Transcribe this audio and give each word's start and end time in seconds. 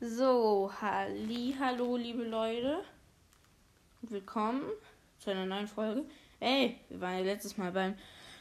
So, 0.00 0.72
halli, 0.80 1.54
hallo, 1.58 1.96
liebe 1.96 2.24
Leute. 2.24 2.84
Willkommen 4.02 4.62
zu 5.20 5.30
einer 5.30 5.46
neuen 5.46 5.68
Folge. 5.68 6.04
Ey, 6.40 6.80
wir 6.88 7.00
waren 7.00 7.18
ja 7.18 7.24
letztes 7.24 7.56
Mal 7.56 7.70
beim 7.70 7.96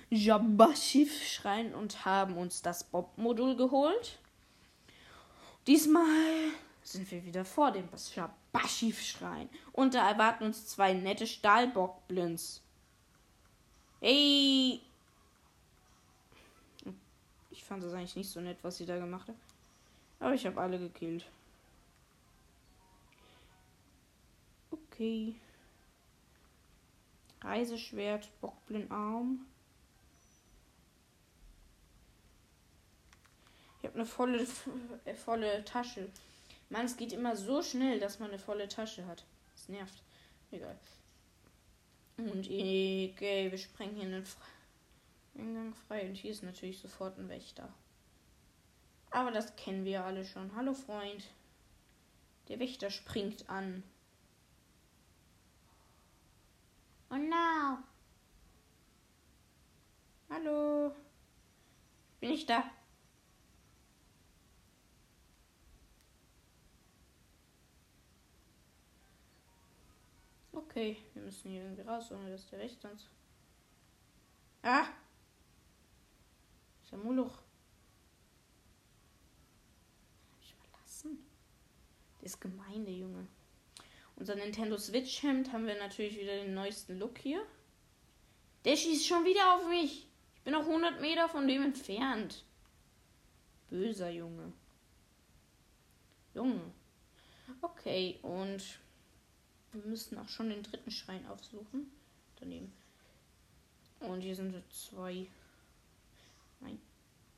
Jabashif-Schrein 0.10 1.76
und 1.76 2.06
haben 2.06 2.38
uns 2.38 2.64
das 2.64 2.84
Bob-Modul 2.84 3.56
geholt. 3.56 4.18
Diesmal 5.68 6.50
sind 6.82 7.10
wir 7.12 7.24
wieder 7.24 7.46
vor 7.46 7.72
dem 7.72 7.88
Jabashif-Schrein. 8.16 9.48
Und 9.74 9.94
da 9.94 10.10
erwarten 10.10 10.46
uns 10.46 10.66
zwei 10.66 10.94
nette 10.94 11.28
Stahlbockblins. 11.28 12.64
Ey! 14.02 14.82
Ich 17.52 17.64
fand 17.64 17.84
das 17.84 17.94
eigentlich 17.94 18.16
nicht 18.16 18.32
so 18.32 18.42
nett, 18.42 18.58
was 18.64 18.78
sie 18.78 18.88
da 18.88 18.98
gemacht 18.98 19.28
hat. 19.28 19.36
Aber 20.20 20.34
ich 20.34 20.48
habe 20.48 20.60
alle 20.60 20.80
gekillt. 20.80 21.26
Okay. 25.04 25.36
Reiseschwert, 27.42 28.30
Bockblindarm. 28.40 29.46
Ich 33.80 33.86
habe 33.86 33.96
eine 33.96 34.06
volle, 34.06 34.48
äh, 35.04 35.14
volle 35.14 35.66
Tasche. 35.66 36.10
Mann, 36.70 36.86
es 36.86 36.96
geht 36.96 37.12
immer 37.12 37.36
so 37.36 37.62
schnell, 37.62 38.00
dass 38.00 38.20
man 38.20 38.30
eine 38.30 38.40
volle 38.40 38.70
Tasche 38.70 39.06
hat. 39.06 39.26
Das 39.54 39.68
nervt. 39.68 40.02
Egal. 40.52 40.80
Und 42.16 42.46
okay, 42.46 43.48
wir 43.52 43.58
sprengen 43.58 43.96
hier 43.96 44.06
einen 44.06 44.26
Fre 44.26 44.46
Eingang 45.38 45.74
frei. 45.74 46.08
Und 46.08 46.16
hier 46.16 46.32
ist 46.32 46.44
natürlich 46.44 46.80
sofort 46.80 47.18
ein 47.18 47.28
Wächter. 47.28 47.68
Aber 49.12 49.32
das 49.32 49.54
kennen 49.58 49.84
wir 49.84 50.06
alle 50.06 50.24
schon. 50.24 50.56
Hallo 50.56 50.74
Freund. 50.74 51.26
Der 52.48 52.60
Wächter 52.60 52.90
springt 52.90 53.50
an. 53.50 53.84
Oh 57.14 57.16
no. 57.16 57.78
Hallo. 60.32 60.96
Bin 62.24 62.32
ich 62.32 62.46
da? 62.46 62.64
Okay, 70.54 71.04
wir 71.14 71.24
müssen 71.24 71.52
hier 71.52 71.64
irgendwie 71.64 71.82
raus, 71.82 72.14
ohne 72.14 72.30
dass 72.30 72.48
der 72.48 72.60
Wächter 72.60 72.92
uns. 72.92 73.10
Ah! 74.62 74.86
Ist 76.86 76.94
Moloch. 76.94 77.40
Hab 80.32 80.42
ich 80.42 80.56
verlassen? 80.56 81.26
Der 82.22 82.26
ist 82.28 82.40
gemein, 82.40 82.86
der 82.86 82.96
Junge. 82.96 83.28
Unser 84.16 84.36
Nintendo 84.36 84.78
Switch 84.78 85.24
Hemd 85.24 85.52
haben 85.52 85.68
wir 85.68 85.78
natürlich 85.78 86.18
wieder 86.18 86.38
den 86.38 86.54
neuesten 86.54 86.98
Look 87.00 87.18
hier. 87.18 87.46
Der 88.64 88.78
schießt 88.78 89.06
schon 89.06 89.26
wieder 89.26 89.56
auf 89.56 89.68
mich. 89.68 90.08
Bin 90.44 90.54
noch 90.54 90.66
100 90.66 91.00
Meter 91.00 91.30
von 91.30 91.48
dem 91.48 91.64
entfernt. 91.64 92.44
Böser 93.70 94.10
Junge. 94.10 94.52
Junge. 96.34 96.62
Okay, 97.62 98.20
und 98.22 98.62
wir 99.72 99.82
müssen 99.86 100.18
auch 100.18 100.30
schon 100.30 100.50
den 100.50 100.64
dritten 100.64 100.92
Schrein 100.92 101.26
aufsuchen. 101.28 101.92
Daneben. 102.40 102.72
Und 104.00 104.22
hier 104.22 104.36
sind 104.36 104.54
zwei. 104.72 105.28
Nein. 106.60 106.80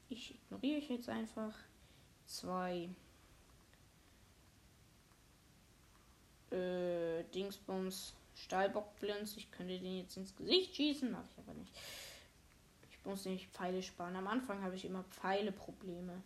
Ich 0.09 0.33
ignoriere 0.33 0.79
ich 0.79 0.89
jetzt 0.89 1.09
einfach. 1.09 1.53
Zwei. 2.25 2.89
Äh, 6.51 7.23
Dingsbums. 7.33 8.15
Stahlbockblins. 8.35 9.37
Ich 9.37 9.51
könnte 9.51 9.79
den 9.79 9.99
jetzt 9.99 10.17
ins 10.17 10.35
Gesicht 10.35 10.75
schießen, 10.75 11.11
mache 11.11 11.25
ich 11.31 11.37
aber 11.39 11.53
nicht. 11.53 11.71
Muss 13.05 13.25
nämlich 13.25 13.47
Pfeile 13.49 13.83
sparen. 13.83 14.15
Am 14.15 14.27
Anfang 14.27 14.61
habe 14.63 14.75
ich 14.75 14.85
immer 14.85 15.03
Pfeile-Probleme. 15.03 16.21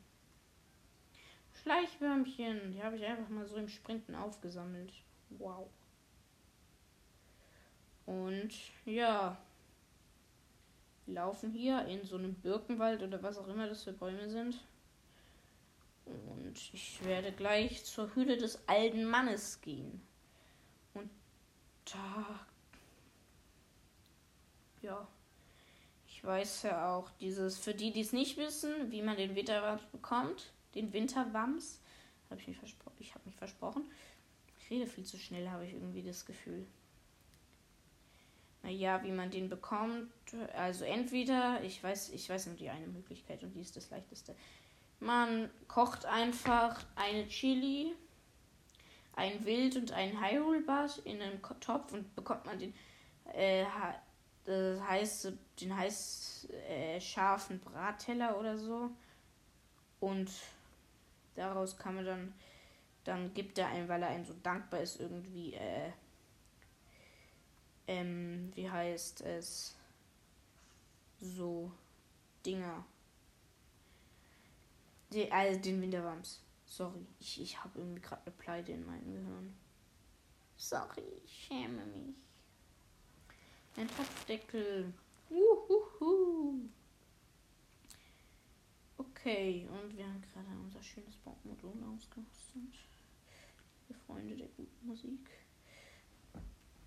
Schleichwürmchen. 1.61 2.71
Die 2.71 2.81
habe 2.81 2.95
ich 2.95 3.05
einfach 3.05 3.29
mal 3.29 3.45
so 3.45 3.57
im 3.57 3.67
Sprinten 3.67 4.15
aufgesammelt. 4.15 4.91
Wow. 5.29 5.67
Und 8.05 8.53
ja, 8.85 9.37
wir 11.05 11.13
laufen 11.13 11.51
hier 11.51 11.85
in 11.85 12.03
so 12.03 12.17
einem 12.17 12.33
Birkenwald 12.33 13.03
oder 13.03 13.21
was 13.21 13.37
auch 13.37 13.47
immer 13.47 13.67
das 13.67 13.83
für 13.83 13.93
Bäume 13.93 14.29
sind. 14.29 14.57
Und 16.05 16.73
ich 16.73 17.03
werde 17.03 17.31
gleich 17.31 17.83
zur 17.85 18.15
Hülle 18.15 18.37
des 18.37 18.67
alten 18.67 19.05
Mannes 19.05 19.61
gehen. 19.61 20.01
Und 20.93 21.09
da. 21.85 22.39
Ja. 24.81 25.07
Ich 26.19 26.25
weiß 26.25 26.63
ja 26.63 26.93
auch, 26.93 27.09
dieses, 27.21 27.57
für 27.57 27.73
die, 27.73 27.93
die 27.93 28.01
es 28.01 28.11
nicht 28.11 28.35
wissen, 28.35 28.91
wie 28.91 29.01
man 29.01 29.15
den 29.15 29.35
Winterwams 29.35 29.83
bekommt, 29.85 30.51
den 30.75 30.91
Winterwams, 30.91 31.79
habe 32.29 32.41
ich 32.41 32.47
mich 32.49 32.57
versprochen. 32.57 32.97
Ich 32.99 33.15
habe 33.15 33.23
mich 33.23 33.37
versprochen. 33.37 33.89
Ich 34.59 34.69
rede 34.69 34.85
viel 34.85 35.05
zu 35.05 35.17
schnell, 35.17 35.49
habe 35.49 35.65
ich 35.65 35.71
irgendwie 35.71 36.03
das 36.03 36.25
Gefühl 36.25 36.67
naja, 38.63 39.01
wie 39.03 39.11
man 39.11 39.31
den 39.31 39.47
bekommt. 39.47 40.11
Also 40.57 40.83
entweder, 40.83 41.63
ich 41.63 41.81
weiß, 41.81 42.09
ich 42.09 42.29
weiß 42.29 42.47
nur 42.47 42.55
die 42.57 42.69
eine 42.69 42.87
Möglichkeit 42.87 43.41
und 43.43 43.53
die 43.53 43.61
ist 43.61 43.77
das 43.77 43.89
leichteste. 43.89 44.35
Man 44.99 45.49
kocht 45.69 46.05
einfach 46.05 46.83
eine 46.97 47.29
Chili, 47.29 47.93
ein 49.15 49.45
Wild 49.45 49.77
und 49.77 49.93
einen 49.93 50.21
Hyrule-Bass 50.21 50.97
in 50.99 51.21
einem 51.21 51.41
Topf 51.61 51.93
und 51.93 52.13
bekommt 52.13 52.45
man 52.45 52.59
den 52.59 52.73
äh, 53.33 53.63
das 54.45 54.81
heißt, 54.81 55.33
den 55.61 55.75
heiß 55.75 56.47
äh, 56.67 56.99
scharfen 56.99 57.59
Bratteller 57.59 58.39
oder 58.39 58.57
so. 58.57 58.89
Und 59.99 60.31
daraus 61.35 61.77
kann 61.77 61.95
man 61.95 62.05
dann, 62.05 62.33
dann 63.03 63.33
gibt 63.33 63.57
er 63.57 63.67
einem, 63.67 63.87
weil 63.87 64.01
er 64.01 64.09
einem 64.09 64.25
so 64.25 64.33
dankbar 64.41 64.81
ist, 64.81 64.99
irgendwie 64.99 65.53
äh, 65.53 65.91
ähm, 67.89 68.51
wie 68.53 68.69
heißt 68.69 69.21
es, 69.21 69.75
so 71.19 71.71
Dinger. 72.45 72.85
Die, 75.11 75.29
also 75.31 75.59
den 75.59 75.81
Winterwams. 75.81 76.43
Sorry, 76.65 77.03
ich, 77.19 77.41
ich 77.41 77.63
habe 77.63 77.79
irgendwie 77.79 78.01
gerade 78.01 78.21
eine 78.27 78.35
Pleite 78.35 78.71
in 78.73 78.85
meinem 78.85 79.11
Gehirn. 79.11 79.57
Sorry, 80.55 81.01
ich 81.23 81.47
schäme 81.47 81.83
mich. 81.87 82.28
Ein 83.79 83.87
Topfdeckel. 83.95 84.93
Uhuhu. 85.29 86.67
Okay, 88.97 89.67
und 89.71 89.95
wir 89.95 90.05
haben 90.05 90.21
gerade 90.21 90.47
unser 90.61 90.83
schönes 90.83 91.15
Baumodul 91.17 91.81
ausgerüstet. 91.95 92.73
Wir 93.87 93.95
Freunde 94.05 94.35
der 94.35 94.47
guten 94.57 94.85
Musik. 94.85 95.29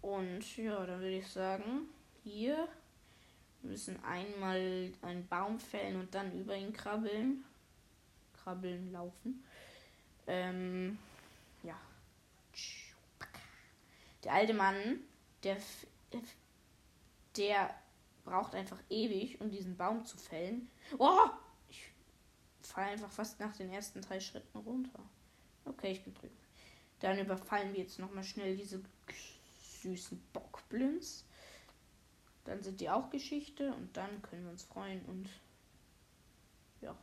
Und 0.03 0.57
ja, 0.59 0.85
dann 0.85 1.01
würde 1.01 1.19
ich 1.19 1.29
sagen, 1.29 1.89
hier 2.25 2.69
wir 3.63 3.71
müssen 3.71 4.03
einmal 4.05 4.93
einen 5.03 5.27
Baum 5.29 5.59
fällen 5.59 6.01
und 6.01 6.13
dann 6.15 6.39
über 6.39 6.57
ihn 6.57 6.73
krabbeln. 6.73 7.45
Krabbeln, 8.43 8.93
laufen. 8.93 9.45
Ähm, 10.27 10.99
ja. 11.63 11.81
Der 14.25 14.33
alte 14.33 14.53
Mann, 14.53 15.01
der, 15.45 15.57
der 17.37 17.75
braucht 18.25 18.55
einfach 18.55 18.79
ewig, 18.89 19.41
um 19.41 19.51
diesen 19.51 19.77
Baum 19.77 20.05
zu 20.05 20.17
fällen. 20.17 20.71
Oh! 20.99 21.29
Ich 21.69 21.93
falle 22.63 22.89
einfach 22.89 23.11
fast 23.11 23.41
nach 23.41 23.57
den 23.57 23.71
ersten 23.71 24.01
drei 24.01 24.21
Schritten 24.21 24.59
runter. 24.59 25.01
Okay, 25.65 25.93
ich 25.93 26.05
bin 26.05 26.15
drüben. 26.15 26.37
Dann 27.01 27.19
überfallen 27.19 27.73
wir 27.73 27.81
jetzt 27.81 27.99
nochmal 27.99 28.25
schnell 28.25 28.57
diese 28.57 28.81
süßen 29.83 30.23
Bockblins. 30.33 31.25
Dann 32.45 32.63
sind 32.63 32.81
die 32.81 32.91
auch 32.91 33.11
Geschichte 33.11 33.73
und 33.75 33.97
dann 33.97 34.23
können 34.23 34.45
wir 34.45 34.51
uns 34.51 34.65
freuen 34.65 35.05
und 35.07 35.29
ja. 36.81 36.97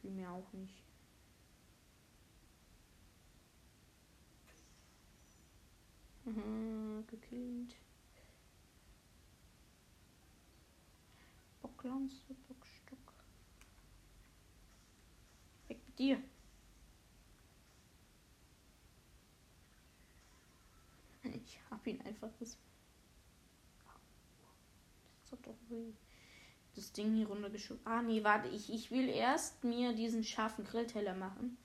Viel 0.00 0.10
mehr 0.10 0.30
auch 0.30 0.52
nicht. 0.52 0.74
Mhm, 6.24 7.06
gekillt. 7.06 7.74
Bocklanze, 11.88 12.34
Bockstock. 12.46 12.98
Weg 15.68 15.78
mit 15.86 15.98
dir. 15.98 16.22
Ich 21.22 21.58
hab 21.70 21.86
ihn 21.86 22.00
einfach 22.02 22.30
das. 22.40 22.58
Das 25.20 25.30
tut 25.30 25.46
doch 25.46 25.56
weh. 25.68 25.92
Das 26.74 26.92
Ding 26.92 27.14
hier 27.16 27.26
runtergeschoben. 27.26 27.84
Ah, 27.86 28.02
nee, 28.02 28.22
warte, 28.22 28.48
ich, 28.48 28.72
ich 28.72 28.90
will 28.90 29.08
erst 29.08 29.64
mir 29.64 29.94
diesen 29.94 30.24
scharfen 30.24 30.64
Grillteller 30.64 31.14
machen. 31.14 31.56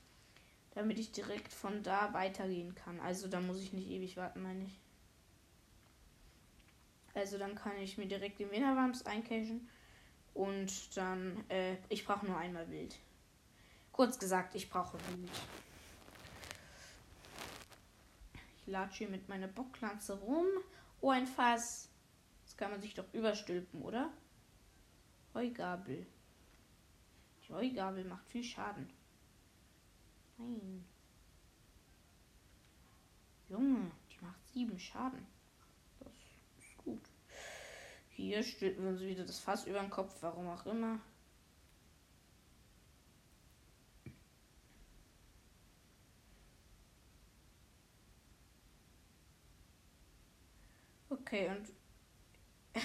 damit 0.72 0.98
ich 1.00 1.12
direkt 1.12 1.54
von 1.54 1.84
da 1.84 2.14
weitergehen 2.14 2.74
kann. 2.76 3.00
Also 3.00 3.28
da 3.28 3.40
muss 3.40 3.62
ich 3.62 3.74
nicht 3.74 3.90
ewig 3.90 4.18
warten, 4.18 4.42
meine 4.42 4.66
ich. 4.66 4.80
Also 7.14 7.38
dann 7.38 7.54
kann 7.56 7.78
ich 7.78 7.98
mir 7.98 8.08
direkt 8.08 8.40
den 8.40 8.50
Winterwams 8.52 9.06
eincashen 9.06 9.70
und 10.34 10.98
dann, 10.98 11.50
äh, 11.50 11.78
ich 11.90 12.06
brauche 12.06 12.26
nur 12.26 12.38
einmal 12.38 12.70
Wild. 12.70 12.98
Kurz 13.92 14.18
gesagt, 14.18 14.56
ich 14.56 14.70
brauche 14.70 14.98
Wild. 15.10 15.32
Ich 18.58 18.68
latsche 18.68 19.00
hier 19.00 19.10
mit 19.10 19.28
meiner 19.30 19.48
Bocklanze 19.48 20.18
rum. 20.20 20.46
Oh, 21.02 21.10
ein 21.10 21.28
Fass. 21.28 21.90
Das 22.46 22.58
kann 22.58 22.72
man 22.72 22.82
sich 22.82 22.94
doch 22.94 23.12
überstülpen, 23.14 23.82
oder? 23.82 24.12
Heugabel. 25.34 26.06
Die 27.44 27.54
Heugabel 27.54 28.06
macht 28.06 28.26
viel 28.28 28.44
Schaden. 28.44 28.90
Nein. 30.38 30.86
Junge, 33.50 33.92
die 34.12 34.26
macht 34.26 34.48
sieben 34.54 34.80
Schaden. 34.80 35.28
Hier 38.16 38.44
stülpen 38.44 38.84
wir 38.84 38.92
uns 38.92 39.02
wieder 39.02 39.26
das 39.26 39.40
Fass 39.40 39.66
über 39.66 39.80
den 39.80 39.90
Kopf, 39.90 40.16
warum 40.22 40.48
auch 40.48 40.66
immer. 40.68 41.00
Okay, 51.10 51.50
und 51.50 51.72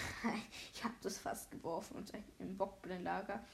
ich 0.75 0.85
habe 0.85 0.95
das 1.03 1.19
fast 1.19 1.51
geworfen 1.51 1.97
und 1.97 2.13
im 2.39 2.57
Bockblindlager 2.57 3.45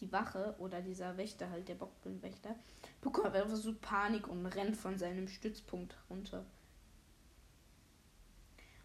die 0.00 0.10
Wache 0.10 0.56
oder 0.58 0.80
dieser 0.80 1.16
Wächter 1.16 1.50
halt, 1.50 1.68
der 1.68 1.76
Bockblindwächter, 1.76 2.56
bekommt 3.00 3.34
einfach 3.36 3.56
so 3.56 3.74
Panik 3.74 4.26
und 4.26 4.44
rennt 4.46 4.76
von 4.76 4.98
seinem 4.98 5.28
Stützpunkt 5.28 5.96
runter. 6.10 6.44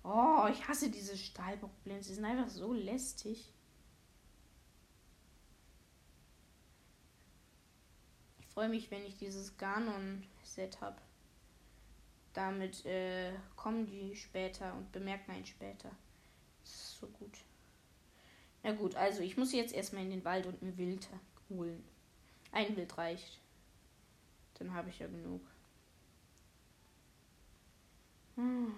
Oh, 0.09 0.47
ich 0.49 0.65
hasse 0.65 0.89
diese 0.89 1.17
Stahlbockblins. 1.17 2.07
Sie 2.07 2.13
sind 2.13 2.23
einfach 2.23 2.47
so 2.47 2.71
lästig. 2.71 3.51
Ich 8.39 8.47
freue 8.47 8.69
mich, 8.69 8.89
wenn 8.89 9.05
ich 9.05 9.17
dieses 9.17 9.57
Ganon-Set 9.57 10.79
habe. 10.79 10.95
Damit 12.33 12.85
äh, 12.85 13.33
kommen 13.57 13.85
die 13.85 14.15
später 14.15 14.73
und 14.75 14.93
bemerken 14.93 15.31
einen 15.31 15.45
später. 15.45 15.91
Das 16.61 16.71
ist 16.71 16.99
so 16.99 17.07
gut. 17.07 17.43
Na 18.63 18.71
gut, 18.71 18.95
also 18.95 19.21
ich 19.21 19.35
muss 19.35 19.51
jetzt 19.51 19.73
erstmal 19.73 20.03
in 20.03 20.11
den 20.11 20.23
Wald 20.23 20.45
und 20.45 20.61
ein 20.61 20.77
Wild 20.77 21.09
holen. 21.49 21.83
Ein 22.53 22.77
Wild 22.77 22.97
reicht. 22.97 23.41
Dann 24.53 24.73
habe 24.73 24.89
ich 24.89 24.99
ja 24.99 25.07
genug. 25.07 25.41
Hm, 28.35 28.73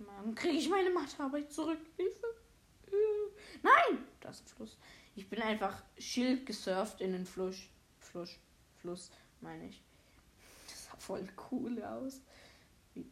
mal. 0.00 0.34
Kriege 0.34 0.56
ich 0.56 0.68
meine 0.68 0.90
Mathearbeit 0.90 1.52
zurück? 1.52 1.80
Hilfe! 1.96 2.26
Nein! 3.62 4.04
Das 4.20 4.40
ist 4.40 4.50
Fluss. 4.50 4.78
Ich 5.14 5.28
bin 5.28 5.40
einfach 5.42 5.82
Schild 5.98 6.46
gesurft 6.46 7.00
in 7.00 7.12
den 7.12 7.26
Fluss. 7.26 7.58
Fluss. 7.98 8.38
Fluss, 8.80 9.10
meine 9.40 9.68
ich 9.68 9.82
voll 11.00 11.26
cool 11.50 11.82
aus. 11.82 12.22
Ich 12.94 13.06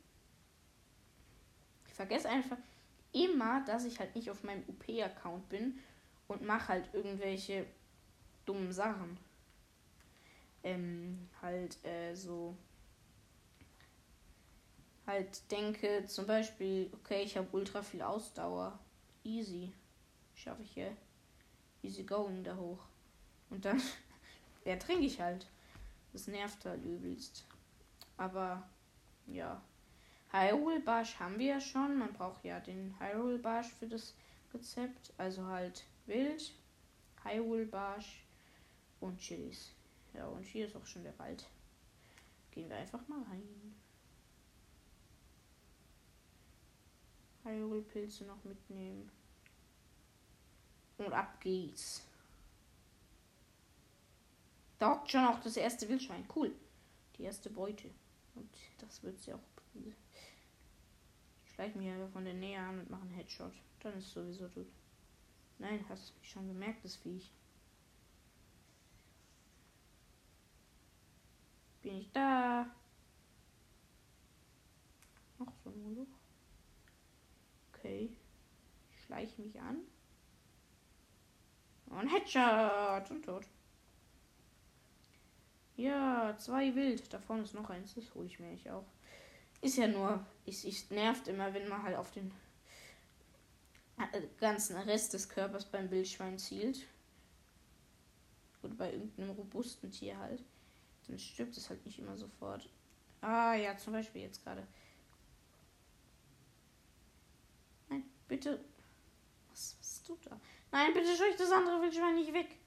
vergesse 1.94 2.28
einfach 2.28 2.58
immer, 3.12 3.64
dass 3.64 3.84
ich 3.84 3.98
halt 3.98 4.14
nicht 4.14 4.30
auf 4.30 4.44
meinem 4.44 4.62
UP-Account 4.68 5.48
bin 5.48 5.78
und 6.28 6.42
mache 6.42 6.68
halt 6.68 6.88
irgendwelche 6.92 7.66
dummen 8.44 8.72
Sachen. 8.72 9.18
Ähm, 10.62 11.28
halt 11.40 11.82
äh, 11.84 12.14
so. 12.14 12.56
Halt 15.08 15.50
denke 15.50 16.04
zum 16.04 16.26
Beispiel, 16.26 16.90
okay, 16.92 17.22
ich 17.22 17.38
habe 17.38 17.48
ultra 17.52 17.82
viel 17.82 18.02
Ausdauer. 18.02 18.78
Easy. 19.24 19.72
Schaffe 20.34 20.62
ich 20.62 20.72
hier. 20.72 20.94
Easy 21.82 22.02
going 22.02 22.44
da 22.44 22.54
hoch. 22.54 22.80
Und 23.48 23.64
dann 23.64 23.80
ertrinke 24.66 25.06
ich 25.06 25.18
halt. 25.18 25.46
Das 26.12 26.26
nervt 26.26 26.62
halt 26.66 26.84
übelst. 26.84 27.46
Aber 28.18 28.68
ja. 29.26 29.62
Hyrule 30.30 30.80
Barsch 30.80 31.18
haben 31.18 31.38
wir 31.38 31.54
ja 31.54 31.60
schon. 31.62 31.96
Man 31.96 32.12
braucht 32.12 32.44
ja 32.44 32.60
den 32.60 32.94
Hyrule 33.00 33.38
Barsch 33.38 33.68
für 33.68 33.86
das 33.86 34.14
Rezept. 34.52 35.14
Also 35.16 35.46
halt 35.46 35.86
Wild, 36.04 36.52
Hyrule 37.24 37.64
Barsch 37.64 38.26
und 39.00 39.18
Chilis. 39.18 39.70
Ja, 40.12 40.26
und 40.26 40.44
hier 40.44 40.66
ist 40.66 40.76
auch 40.76 40.84
schon 40.84 41.04
der 41.04 41.18
Wald. 41.18 41.46
Gehen 42.50 42.68
wir 42.68 42.76
einfach 42.76 43.08
mal 43.08 43.22
rein. 43.22 43.68
Hyrule 47.48 47.82
Pilze 47.82 48.24
noch 48.24 48.42
mitnehmen. 48.44 49.10
Und 50.98 51.12
ab 51.12 51.40
geht's. 51.40 52.02
Da 54.78 54.92
hockt 54.92 55.10
schon 55.10 55.24
auch 55.24 55.40
das 55.40 55.56
erste 55.56 55.88
Wildschwein. 55.88 56.26
Cool. 56.34 56.54
Die 57.16 57.24
erste 57.24 57.50
Beute. 57.50 57.90
Und 58.34 58.48
das 58.78 59.02
wird 59.02 59.18
sie 59.18 59.32
auch. 59.32 59.40
Ich 59.74 61.52
schleiche 61.54 61.78
mich 61.78 61.88
einfach 61.88 62.10
von 62.10 62.24
der 62.24 62.34
Nähe 62.34 62.60
an 62.60 62.80
und 62.80 62.90
mache 62.90 63.02
einen 63.02 63.14
Headshot. 63.14 63.52
Dann 63.80 63.94
ist 63.98 64.06
es 64.06 64.12
sowieso 64.12 64.48
tot. 64.48 64.66
Nein, 65.58 65.84
hast 65.88 66.10
du 66.10 66.24
schon 66.24 66.46
gemerkt, 66.46 66.84
das 66.84 66.96
Viech. 66.96 67.30
Bin 71.82 71.96
ich 71.96 72.10
da? 72.12 72.66
Noch 75.38 75.52
so 75.64 75.70
ein 75.70 75.82
Moloch. 75.82 76.17
Okay. 77.78 78.10
Ich 78.90 79.04
schleiche 79.04 79.40
mich 79.40 79.60
an. 79.60 79.78
Und 81.86 82.08
Headshot 82.08 83.10
und 83.10 83.24
tot. 83.24 83.46
Ja, 85.76 86.36
zwei 86.38 86.74
wild. 86.74 87.12
Da 87.12 87.18
vorne 87.18 87.42
ist 87.42 87.54
noch 87.54 87.70
eins. 87.70 87.94
Das 87.94 88.14
hole 88.14 88.26
ich 88.26 88.38
mir 88.38 88.50
nicht 88.50 88.68
auch. 88.68 88.84
Ist 89.60 89.76
ja 89.76 89.86
nur, 89.86 90.24
ich, 90.44 90.66
ich 90.66 90.90
nervt 90.90 91.28
immer, 91.28 91.54
wenn 91.54 91.68
man 91.68 91.82
halt 91.82 91.96
auf 91.96 92.10
den 92.10 92.32
äh, 94.12 94.22
ganzen 94.38 94.76
Rest 94.76 95.14
des 95.14 95.28
Körpers 95.28 95.64
beim 95.64 95.90
Wildschwein 95.90 96.38
zielt. 96.38 96.86
Oder 98.62 98.74
bei 98.74 98.92
irgendeinem 98.92 99.30
robusten 99.30 99.90
Tier 99.90 100.18
halt. 100.18 100.42
Dann 101.06 101.18
stirbt 101.18 101.56
es 101.56 101.70
halt 101.70 101.84
nicht 101.86 101.98
immer 101.98 102.16
sofort. 102.16 102.68
Ah 103.20 103.54
ja, 103.54 103.76
zum 103.76 103.92
Beispiel 103.92 104.22
jetzt 104.22 104.44
gerade. 104.44 104.66
Nein, 107.88 108.04
bitte. 108.28 108.64
Was, 109.50 109.76
was 109.80 110.02
tut 110.02 110.26
da? 110.26 110.40
Nein, 110.70 110.92
bitte 110.92 111.16
scheucht 111.16 111.40
das 111.40 111.50
andere 111.50 111.80
Wildschwein 111.82 112.14
nicht 112.14 112.32
weg. 112.32 112.58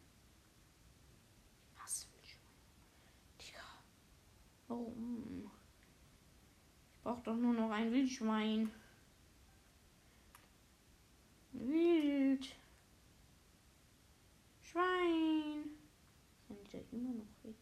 Warum? 4.72 5.52
Ich 6.96 7.04
brauche 7.04 7.22
doch 7.24 7.36
nur 7.36 7.54
noch 7.54 7.72
ein 7.72 7.92
Wildschwein. 7.92 8.72
Wild. 11.52 12.56
Schwein. 14.62 15.72
Sind 16.48 16.68
die 16.68 16.72
da 16.72 16.78
immer 16.94 17.10
noch 17.10 17.44
weg? 17.44 17.58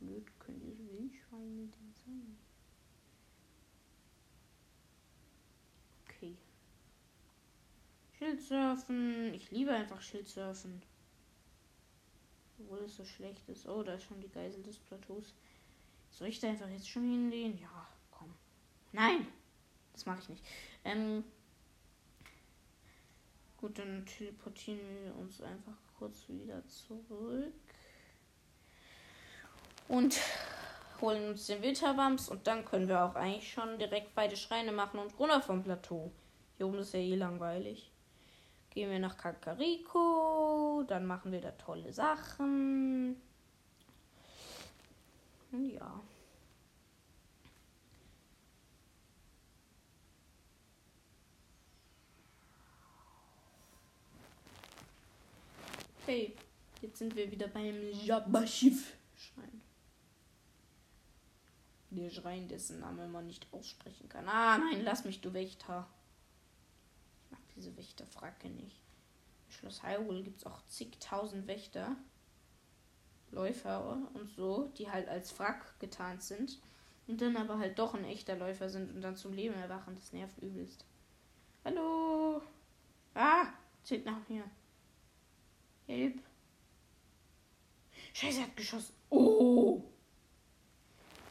Blöd 0.00 0.40
können 0.40 0.62
diese 0.62 0.90
Wildschweine 0.90 1.66
denn 1.66 1.94
sein? 2.02 2.38
Okay. 6.08 6.34
Schildsurfen. 8.34 9.32
Ich 9.34 9.50
liebe 9.50 9.72
einfach 9.72 10.00
Schildsurfen. 10.00 10.82
Obwohl 12.58 12.80
es 12.84 12.96
so 12.96 13.04
schlecht 13.04 13.48
ist. 13.48 13.68
Oh, 13.68 13.82
da 13.82 13.94
ist 13.94 14.04
schon 14.04 14.20
die 14.20 14.30
Geisel 14.30 14.62
des 14.62 14.78
Plateaus. 14.78 15.34
Soll 16.10 16.28
ich 16.28 16.40
da 16.40 16.48
einfach 16.48 16.68
jetzt 16.68 16.88
schon 16.88 17.02
hinlehnen? 17.02 17.58
Ja, 17.60 17.88
komm. 18.10 18.32
Nein! 18.92 19.26
Das 19.92 20.06
mache 20.06 20.20
ich 20.20 20.28
nicht. 20.28 20.44
Ähm. 20.84 21.24
Gut, 23.56 23.78
dann 23.78 24.04
teleportieren 24.04 24.80
wir 25.02 25.16
uns 25.16 25.40
einfach 25.40 25.76
kurz 25.98 26.28
wieder 26.28 26.66
zurück. 26.66 27.54
Und 29.88 30.20
holen 31.00 31.30
uns 31.30 31.46
den 31.46 31.62
Winterwams 31.62 32.28
und 32.28 32.46
dann 32.46 32.64
können 32.64 32.88
wir 32.88 33.04
auch 33.04 33.14
eigentlich 33.14 33.52
schon 33.52 33.78
direkt 33.78 34.14
beide 34.14 34.36
Schreine 34.36 34.72
machen 34.72 34.98
und 34.98 35.18
runter 35.18 35.40
vom 35.40 35.62
Plateau. 35.62 36.10
Hier 36.56 36.66
oben 36.66 36.78
ist 36.78 36.94
ja 36.94 37.00
eh 37.00 37.14
langweilig. 37.14 37.93
Gehen 38.74 38.90
wir 38.90 38.98
nach 38.98 39.16
Kakariko, 39.16 40.84
dann 40.86 41.06
machen 41.06 41.32
wir 41.32 41.40
da 41.40 41.52
tolle 41.52 41.92
Sachen. 41.92 43.16
Ja. 45.52 46.00
Hey, 56.06 56.36
Jetzt 56.84 56.98
sind 56.98 57.16
wir 57.16 57.30
wieder 57.30 57.48
beim 57.48 57.92
Jabba-Schiff-Schrein. 58.04 59.62
Der 61.88 62.10
Schrein, 62.10 62.46
dessen 62.46 62.80
Name 62.80 63.08
man 63.08 63.26
nicht 63.26 63.46
aussprechen 63.54 64.10
kann. 64.10 64.28
Ah, 64.28 64.58
nein, 64.58 64.82
lass 64.84 65.06
mich, 65.06 65.22
du 65.22 65.32
Wächter. 65.32 65.88
Diese 67.56 67.76
Wächterfracke 67.76 68.48
nicht. 68.48 68.82
Im 69.46 69.52
Schloss 69.52 69.82
Hyrule 69.82 70.22
gibt 70.22 70.38
es 70.38 70.46
auch 70.46 70.64
zigtausend 70.66 71.46
Wächter. 71.46 71.96
Läufer 73.30 73.98
und 74.14 74.30
so, 74.30 74.70
die 74.78 74.90
halt 74.90 75.08
als 75.08 75.30
Frack 75.30 75.78
getarnt 75.80 76.22
sind. 76.22 76.58
Und 77.06 77.20
dann 77.20 77.36
aber 77.36 77.58
halt 77.58 77.78
doch 77.78 77.94
ein 77.94 78.04
echter 78.04 78.36
Läufer 78.36 78.68
sind 78.68 78.94
und 78.94 79.02
dann 79.02 79.16
zum 79.16 79.32
Leben 79.32 79.54
erwachen. 79.54 79.94
Das 79.94 80.12
nervt 80.12 80.38
übelst. 80.38 80.84
Hallo. 81.64 82.40
Ah, 83.14 83.46
zählt 83.82 84.06
nach 84.06 84.26
mir. 84.28 84.44
Hilf. 85.86 86.14
Scheiße, 88.14 88.42
hat 88.42 88.56
geschossen. 88.56 88.94
Oh. 89.10 89.82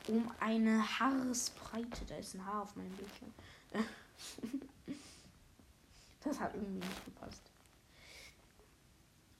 Um 0.08 0.32
eine 0.39 1.00
Haaresbreite. 1.00 2.06
Da 2.08 2.18
ist 2.18 2.36
ein 2.36 2.46
Haar 2.46 2.63
auf 2.63 2.75
meinem 2.75 2.92
Bildschirm. 2.92 3.34
das 6.24 6.39
hat 6.39 6.53
irgendwie 6.56 6.86
nicht 6.86 7.06
gepasst. 7.06 7.42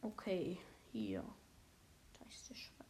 Okay, 0.02 0.58
hier. 0.92 1.24
Da 2.20 2.26
ist 2.30 2.50
der 2.50 2.56
Schrein. 2.56 2.88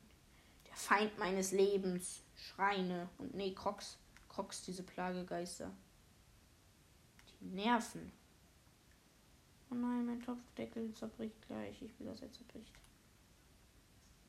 Der 0.68 0.76
Feind 0.76 1.18
meines 1.18 1.52
Lebens. 1.52 2.24
Schreine. 2.36 3.10
Und 3.18 3.36
nee, 3.36 3.54
Crocs. 3.54 3.98
Crocs, 4.30 4.64
diese 4.64 4.84
Plagegeister. 4.84 5.72
Die 7.42 7.46
nerven. 7.46 8.12
Oh 9.70 9.76
nein, 9.76 10.06
mein 10.06 10.22
Topfdeckel 10.22 10.94
zerbricht 10.94 11.36
gleich. 11.48 11.82
Ich 11.82 12.00
will, 12.00 12.08
dass 12.08 12.22
er 12.22 12.32
zerbricht. 12.32 12.74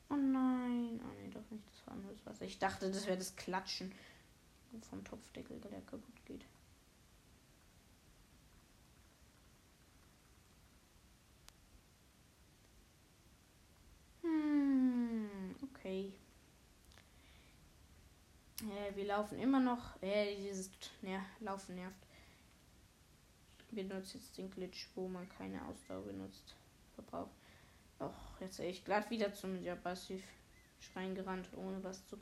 Oh 0.09 0.15
nein. 0.15 0.99
Oh 1.03 1.13
nein, 1.19 1.31
doch 1.31 1.49
nicht. 1.49 1.63
Das 1.67 1.87
war 1.87 1.93
anderes 1.93 2.25
Wasser. 2.25 2.45
Ich 2.45 2.59
dachte, 2.59 2.91
das 2.91 3.05
wäre 3.07 3.17
das 3.17 3.35
Klatschen 3.35 3.91
vom 4.89 5.03
Topfdeckel, 5.03 5.59
der 5.59 5.81
kaputt 5.81 6.25
geht. 6.25 6.45
Hm, 14.21 15.55
okay. 15.63 16.11
Ja, 18.61 18.84
wir 18.95 19.05
laufen 19.05 19.39
immer 19.39 19.59
noch. 19.59 20.01
Äh, 20.01 20.35
dieses 20.35 20.71
ja, 21.01 21.23
Laufen 21.39 21.75
nervt. 21.75 21.95
Ich 23.59 23.75
benutze 23.75 24.17
jetzt 24.17 24.37
den 24.37 24.49
Glitch, 24.49 24.87
wo 24.95 25.07
man 25.07 25.27
keine 25.29 25.65
Ausdauer 25.65 26.03
benutzt. 26.03 26.55
Verbraucht. 26.95 27.31
Och, 27.99 28.41
jetzt 28.41 28.59
wäre 28.59 28.69
ich 28.69 28.83
glatt 28.83 29.09
wieder 29.09 29.33
zum 29.33 29.61
Jabassiv 29.61 30.23
Schrein 30.79 31.15
gerannt, 31.15 31.49
ohne 31.55 31.83
was 31.83 32.05
zu 32.07 32.17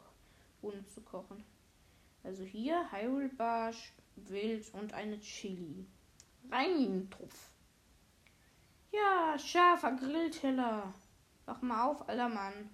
ohne 0.62 0.86
zu 0.86 1.01
kochen. 1.01 1.44
Also 2.24 2.44
hier 2.44 2.89
Hyrule 2.92 3.30
Barsch, 3.30 3.92
Wild 4.15 4.74
und 4.74 4.94
eine 4.94 5.20
Chili. 5.20 5.86
Reintopf. 6.50 7.50
Ja, 8.92 9.38
scharfer 9.38 9.94
Grillteller. 9.94 10.94
Wach 11.46 11.62
mal 11.62 11.86
auf, 11.89 12.08
alter 12.08 12.30
Mann. 12.30 12.70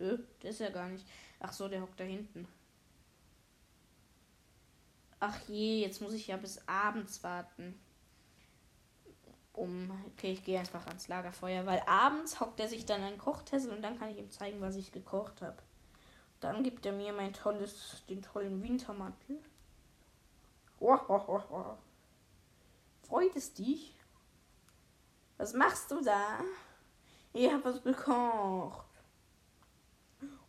Öh, 0.00 0.18
der 0.42 0.50
ist 0.50 0.60
ja 0.60 0.70
gar 0.70 0.88
nicht. 0.88 1.06
Ach 1.40 1.52
so, 1.52 1.68
der 1.68 1.80
hockt 1.80 1.98
da 1.98 2.04
hinten. 2.04 2.46
Ach 5.20 5.38
je, 5.48 5.80
jetzt 5.80 6.00
muss 6.00 6.12
ich 6.12 6.26
ja 6.26 6.36
bis 6.36 6.66
abends 6.68 7.22
warten 7.22 7.74
um, 9.56 9.90
okay, 10.12 10.32
ich 10.32 10.44
gehe 10.44 10.58
einfach 10.58 10.86
ans 10.86 11.08
Lagerfeuer, 11.08 11.66
weil 11.66 11.82
abends 11.86 12.40
hockt 12.40 12.60
er 12.60 12.68
sich 12.68 12.84
dann 12.84 13.02
einen 13.02 13.18
Kochtessel 13.18 13.72
und 13.72 13.82
dann 13.82 13.98
kann 13.98 14.10
ich 14.10 14.18
ihm 14.18 14.30
zeigen, 14.30 14.60
was 14.60 14.76
ich 14.76 14.92
gekocht 14.92 15.42
habe. 15.42 15.56
Dann 16.40 16.62
gibt 16.62 16.84
er 16.84 16.92
mir 16.92 17.12
mein 17.12 17.32
tolles, 17.32 18.04
den 18.08 18.22
tollen 18.22 18.62
Wintermantel. 18.62 19.42
Oh, 20.78 20.98
oh, 21.08 21.20
oh, 21.26 21.42
oh. 21.50 21.76
Freut 23.02 23.34
es 23.34 23.54
dich? 23.54 23.94
Was 25.38 25.54
machst 25.54 25.90
du 25.90 26.02
da? 26.02 26.40
Ich 27.32 27.50
habe 27.50 27.64
was 27.64 27.82
gekocht. 27.82 28.86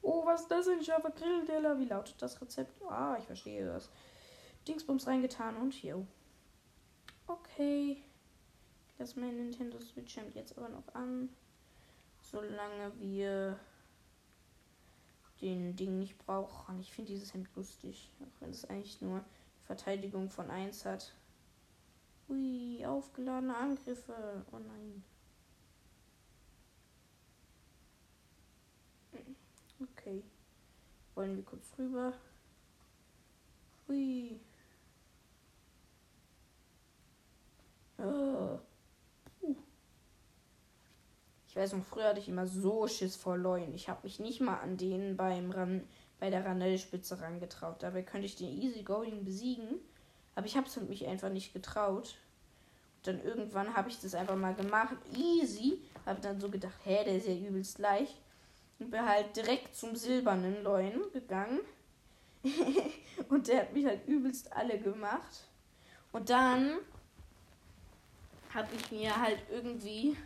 Oh, 0.01 0.25
was 0.25 0.41
ist 0.41 0.51
das? 0.51 0.67
Ein 0.67 0.83
scharfer 0.83 1.12
Grillteller. 1.12 1.79
Wie 1.79 1.86
lautet 1.86 2.21
das 2.21 2.41
Rezept? 2.41 2.81
Ah, 2.89 3.15
ich 3.17 3.25
verstehe 3.25 3.65
das. 3.65 3.89
Dingsbums 4.67 5.07
reingetan 5.07 5.57
und 5.57 5.74
hier. 5.74 6.05
Okay 7.27 8.03
lasse 8.97 9.19
mein 9.19 9.38
Nintendo 9.38 9.79
Switch 9.79 10.17
jetzt 10.33 10.57
aber 10.57 10.69
noch 10.69 10.93
an. 10.93 11.29
Solange 12.21 12.91
wir 13.00 13.59
den 15.41 15.75
Ding 15.75 16.00
nicht 16.00 16.17
brauchen. 16.17 16.79
Ich 16.79 16.91
finde 16.91 17.13
dieses 17.13 17.33
Hemd 17.33 17.47
lustig, 17.55 18.09
auch 18.21 18.41
wenn 18.41 18.50
es 18.50 18.65
eigentlich 18.65 19.01
nur 19.01 19.24
Verteidigung 19.65 20.29
von 20.29 20.50
1 20.50 20.86
hat. 20.86 21.13
Ui, 22.27 22.86
aufgeladene 22.86 23.55
Angriffe. 23.55 24.45
Oh 24.51 24.59
nein. 24.59 25.03
Okay. 29.79 30.24
Wollen 31.15 31.36
wir 31.36 31.43
kurz 31.43 31.71
rüber. 31.77 32.13
Hui. 33.88 34.39
Oh 38.00 38.60
weiß 41.58 41.74
noch, 41.74 41.84
früher 41.84 42.10
hatte 42.10 42.20
ich 42.20 42.30
immer 42.30 42.48
so 42.48 42.88
Schiss 42.88 43.16
vor 43.16 43.38
Leuen. 43.38 43.74
Ich 43.74 43.89
habe 43.89 44.01
mich 44.04 44.20
nicht 44.20 44.39
mal 44.39 44.60
an 44.60 44.77
denen 44.77 45.18
beim 45.18 45.51
Ran 45.51 45.84
bei 46.20 46.30
der 46.30 46.46
Ranellspitze 46.46 47.22
rangetraut. 47.22 47.84
Dabei 47.84 48.01
könnte 48.01 48.25
ich 48.25 48.36
den 48.36 48.60
Easygoing 48.62 49.24
besiegen. 49.24 49.80
Aber 50.36 50.46
ich 50.46 50.56
habe 50.56 50.68
es 50.68 50.75
halt 50.77 50.89
mich 50.89 51.06
einfach 51.08 51.30
nicht 51.30 51.54
getraut. 51.54 52.16
Und 52.98 53.08
dann 53.08 53.24
irgendwann 53.24 53.75
habe 53.75 53.89
ich 53.89 54.00
das 54.00 54.16
einfach 54.16 54.36
mal 54.36 54.56
gemacht. 54.56 54.96
Easy. 55.16 55.80
Habe 56.06 56.22
dann 56.22 56.39
so 56.39 56.50
gedacht, 56.50 56.74
hä, 56.86 57.04
der 57.04 57.18
ist 57.18 57.27
ja 57.27 57.36
übelst 57.36 57.77
leicht. 57.77 58.16
Und 58.80 58.89
bin 58.92 59.06
halt 59.06 59.36
direkt 59.36 59.75
zum 59.75 59.96
silbernen 59.96 60.63
Leuen 60.63 61.01
gegangen. 61.12 61.60
und 63.30 63.48
der 63.48 63.62
hat 63.62 63.74
mich 63.74 63.86
halt 63.86 64.08
übelst 64.08 64.51
alle 64.54 64.80
gemacht. 64.80 65.44
Und 66.12 66.30
dann 66.30 66.77
habe 68.57 68.75
ich 68.75 68.91
mir 68.91 69.15
halt 69.15 69.39
irgendwie 69.51 70.17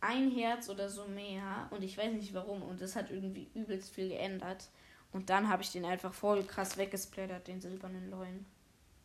ein 0.00 0.30
Herz 0.32 0.68
oder 0.68 0.88
so 0.88 1.06
mehr 1.06 1.68
und 1.70 1.84
ich 1.84 1.96
weiß 1.96 2.12
nicht 2.12 2.34
warum 2.34 2.62
und 2.62 2.80
das 2.80 2.96
hat 2.96 3.10
irgendwie 3.10 3.48
übelst 3.54 3.94
viel 3.94 4.08
geändert. 4.08 4.68
Und 5.12 5.30
dann 5.30 5.48
habe 5.48 5.62
ich 5.62 5.70
den 5.70 5.84
einfach 5.84 6.12
voll 6.12 6.42
krass 6.42 6.76
weggesplattert, 6.76 7.46
den 7.46 7.60
silbernen 7.60 8.10
Leuen. 8.10 8.44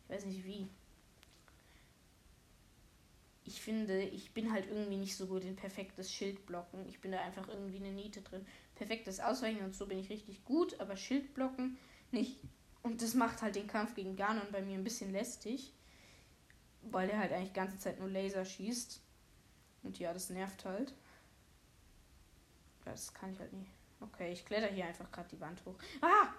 Ich 0.04 0.16
weiß 0.16 0.26
nicht 0.26 0.44
wie. 0.44 0.68
Ich 3.46 3.62
finde, 3.62 4.02
ich 4.02 4.34
bin 4.34 4.52
halt 4.52 4.68
irgendwie 4.68 4.98
nicht 4.98 5.16
so 5.16 5.28
gut 5.28 5.44
in 5.44 5.56
perfektes 5.56 6.12
Schildblocken. 6.12 6.88
Ich 6.90 7.00
bin 7.00 7.12
da 7.12 7.22
einfach 7.22 7.48
irgendwie 7.48 7.78
eine 7.78 7.92
Niete 7.92 8.22
drin. 8.22 8.46
Perfektes 8.76 9.20
Ausweichen 9.20 9.64
und 9.64 9.76
so 9.76 9.86
bin 9.86 10.00
ich 10.00 10.10
richtig 10.10 10.44
gut, 10.46 10.80
aber 10.80 10.98
Schildblocken 10.98 11.78
nicht. 12.10 12.40
Und 12.82 13.04
das 13.04 13.14
macht 13.14 13.44
halt 13.44 13.56
den 13.56 13.68
Kampf 13.68 13.94
gegen 13.94 14.16
Ganon 14.16 14.52
bei 14.52 14.64
mir 14.64 14.80
ein 14.80 14.84
bisschen 14.84 15.12
lästig. 15.12 15.72
Weil 16.84 17.08
der 17.08 17.20
halt 17.20 17.32
eigentlich 17.32 17.50
die 17.50 17.56
ganze 17.56 17.78
Zeit 17.78 18.00
nur 18.00 18.10
Laser 18.10 18.44
schießt. 18.44 19.00
Und 19.84 20.00
ja, 20.00 20.14
das 20.14 20.30
nervt 20.30 20.66
halt. 20.66 20.94
Das 22.86 23.14
kann 23.14 23.32
ich 23.32 23.40
halt 23.40 23.54
nicht. 23.54 23.72
Okay, 24.00 24.32
ich 24.32 24.46
kletter 24.46 24.68
hier 24.68 24.86
einfach 24.86 25.12
gerade 25.12 25.30
die 25.30 25.40
Wand 25.40 25.64
hoch. 25.66 25.76
Ah! 26.02 26.34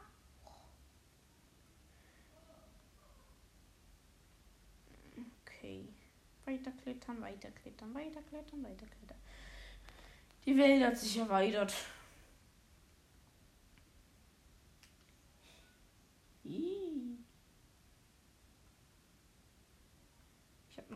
Okay. 5.47 5.87
Weiterklettern, 6.45 7.21
weiterklettern, 7.23 7.95
weiterklettern, 7.95 8.65
weiterklettern. 8.65 9.19
Die 10.45 10.57
Welt 10.57 10.85
hat 10.85 10.99
sich 10.99 11.19
erweitert. 11.19 11.73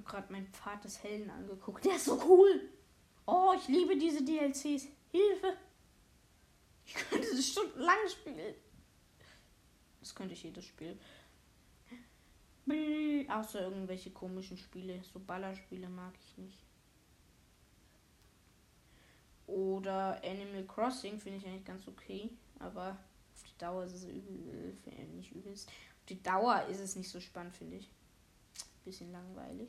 Gerade 0.06 0.32
meinen 0.32 0.48
Pfad 0.48 0.84
des 0.84 1.02
Helden 1.02 1.30
angeguckt. 1.30 1.84
Der 1.84 1.96
ist 1.96 2.06
so 2.06 2.22
cool. 2.26 2.70
Oh, 3.26 3.52
ich 3.56 3.68
liebe 3.68 3.96
diese 3.96 4.24
DLCs. 4.24 4.88
Hilfe. 5.10 5.56
Ich 6.84 6.94
könnte 6.94 7.28
das 7.30 7.46
stundenlang 7.46 7.96
spielen. 8.08 8.54
Das 10.00 10.14
könnte 10.14 10.34
ich 10.34 10.42
jedes 10.42 10.64
Spiel. 10.64 10.98
Außer 13.28 13.60
irgendwelche 13.60 14.10
komischen 14.10 14.56
Spiele. 14.56 15.02
So 15.12 15.18
Ballerspiele 15.20 15.88
mag 15.88 16.14
ich 16.20 16.38
nicht. 16.38 16.58
Oder 19.46 20.22
Animal 20.24 20.64
Crossing 20.66 21.18
finde 21.20 21.38
ich 21.38 21.46
eigentlich 21.46 21.64
ganz 21.64 21.86
okay. 21.88 22.30
Aber 22.58 22.98
auf 23.34 23.42
die 23.42 23.58
Dauer 23.58 23.84
ist 23.84 23.94
es 23.94 24.04
übel, 24.04 24.76
nicht 25.14 25.32
übelst. 25.32 25.68
Auf 25.68 26.06
die 26.08 26.22
Dauer 26.22 26.64
ist 26.66 26.80
es 26.80 26.96
nicht 26.96 27.08
so 27.08 27.20
spannend, 27.20 27.54
finde 27.54 27.76
ich. 27.76 27.90
Bisschen 28.84 29.10
langweilig. 29.12 29.68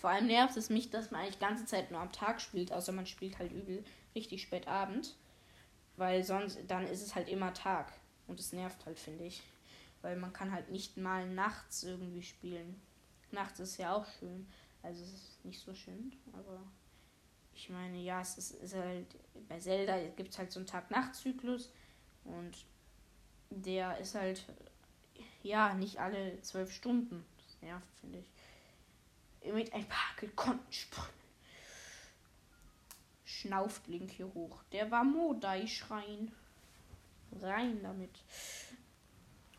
Vor 0.00 0.08
allem 0.08 0.28
nervt 0.28 0.56
es 0.56 0.70
mich, 0.70 0.88
dass 0.88 1.10
man 1.10 1.20
eigentlich 1.20 1.36
die 1.36 1.44
ganze 1.44 1.66
Zeit 1.66 1.90
nur 1.90 2.00
am 2.00 2.10
Tag 2.10 2.40
spielt, 2.40 2.72
außer 2.72 2.90
man 2.92 3.06
spielt 3.06 3.38
halt 3.38 3.52
übel 3.52 3.84
richtig 4.14 4.42
spät 4.42 4.66
Abend. 4.66 5.14
Weil 5.96 6.24
sonst, 6.24 6.58
dann 6.68 6.86
ist 6.86 7.02
es 7.02 7.14
halt 7.14 7.28
immer 7.28 7.52
Tag. 7.52 7.92
Und 8.26 8.40
es 8.40 8.52
nervt 8.52 8.86
halt, 8.86 8.98
finde 8.98 9.24
ich. 9.24 9.42
Weil 10.00 10.16
man 10.16 10.32
kann 10.32 10.52
halt 10.52 10.70
nicht 10.70 10.96
mal 10.96 11.28
nachts 11.28 11.82
irgendwie 11.82 12.22
spielen. 12.22 12.80
Nachts 13.30 13.60
ist 13.60 13.76
ja 13.76 13.94
auch 13.94 14.06
schön. 14.18 14.48
Also 14.82 15.04
es 15.04 15.12
ist 15.12 15.44
nicht 15.44 15.60
so 15.60 15.74
schön, 15.74 16.12
aber 16.32 16.62
ich 17.54 17.68
meine, 17.68 17.98
ja, 17.98 18.22
es 18.22 18.38
ist, 18.38 18.52
ist 18.52 18.74
halt, 18.74 19.06
bei 19.46 19.58
Zelda 19.58 19.98
gibt 20.16 20.30
es 20.30 20.38
halt 20.38 20.50
so 20.50 20.60
einen 20.60 20.66
Tag-Nacht-Zyklus 20.66 21.70
und 22.24 22.56
der 23.50 23.98
ist 23.98 24.14
halt, 24.14 24.46
ja, 25.42 25.74
nicht 25.74 26.00
alle 26.00 26.40
zwölf 26.40 26.72
Stunden. 26.72 27.26
Das 27.36 27.60
nervt, 27.60 27.94
finde 28.00 28.20
ich. 28.20 28.26
Mit 29.44 29.72
ein 29.72 29.86
paar 29.86 30.14
gekonnten 30.18 30.72
Sprüngen. 30.72 31.20
Schnauft 33.24 33.86
Link 33.88 34.10
hier 34.10 34.32
hoch. 34.34 34.62
Der 34.72 34.90
war 34.90 35.02
Modai-Schrein. 35.04 36.32
Rein 37.40 37.82
damit. 37.82 38.10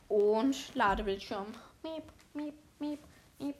Und 0.07 0.75
Ladebildschirm. 0.75 1.47
Miep, 1.83 2.03
miep, 2.33 2.53
miep, 2.79 2.99
miep. 3.39 3.55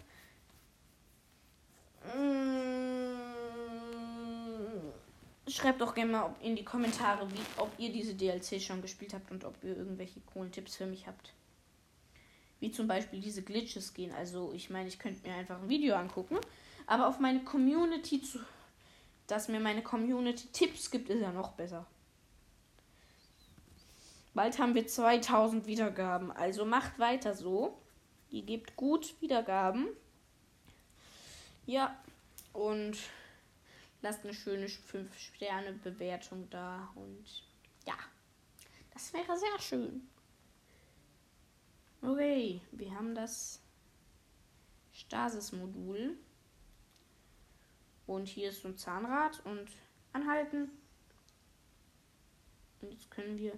Mmh. 2.13 2.62
Schreibt 5.48 5.82
doch 5.82 5.94
gerne 5.94 6.12
mal 6.12 6.36
in 6.42 6.56
die 6.56 6.63
Kommentare, 6.63 7.30
wie, 7.32 7.42
ob 7.58 7.72
ihr 7.78 7.92
diese 7.92 8.13
DLC 8.13 8.62
schon 8.62 8.82
gespielt 8.82 9.13
habt 9.13 9.32
und 9.32 9.44
ob 9.44 9.62
ihr 9.63 9.75
irgendwelche 9.75 10.22
coolen 10.22 10.51
Tipps 10.51 10.75
für 10.75 10.86
mich 10.86 11.08
habt. 11.08 11.34
Wie 12.62 12.72
zum 12.72 12.88
Beispiel 12.88 13.20
diese 13.20 13.41
Glitches 13.41 13.94
gehen. 13.94 14.13
Also 14.13 14.53
ich 14.53 14.70
meine, 14.70 14.88
ich 14.88 15.00
könnte 15.00 15.27
mir 15.27 15.36
einfach 15.36 15.62
ein 15.62 15.68
Video 15.68 15.96
angucken, 15.96 16.38
aber 16.88 17.08
auf 17.08 17.20
meine 17.20 17.44
Community 17.44 18.22
zu, 18.22 18.39
dass 19.27 19.50
mir 19.50 19.60
meine 19.60 19.82
Community 19.82 20.48
Tipps 20.53 20.89
gibt, 20.89 21.10
ist 21.10 21.22
ja 21.22 21.34
noch 21.34 21.51
besser. 21.53 21.86
Bald 24.34 24.60
haben 24.60 24.75
wir 24.75 24.88
2000 24.88 25.65
Wiedergaben, 25.65 26.32
also 26.32 26.63
macht 26.63 27.00
weiter 27.00 27.34
so. 27.36 27.77
Ihr 28.30 28.44
gebt 28.44 28.77
gut 28.77 29.20
Wiedergaben. 29.22 29.88
Ja, 31.65 32.00
und 32.53 32.98
lasst 34.01 34.24
eine 34.24 34.34
schöne 34.34 34.68
5-Sterne-Bewertung 34.68 36.50
da. 36.50 36.89
Und 36.96 37.25
ja, 37.86 37.96
das 38.94 39.13
wäre 39.13 39.38
sehr 39.38 39.60
schön. 39.60 40.08
Okay, 42.03 42.62
wir 42.72 42.96
haben 42.96 43.13
das 43.13 43.62
Stasis-Modul. 44.91 46.17
Und 48.08 48.27
hier 48.27 48.50
ist 48.50 48.63
so 48.63 48.70
ein 48.70 48.77
Zahnrad 48.77 49.39
und 49.46 49.70
anhalten. 50.12 50.72
Und 52.81 52.91
jetzt 52.91 53.12
können 53.12 53.38
wir 53.38 53.53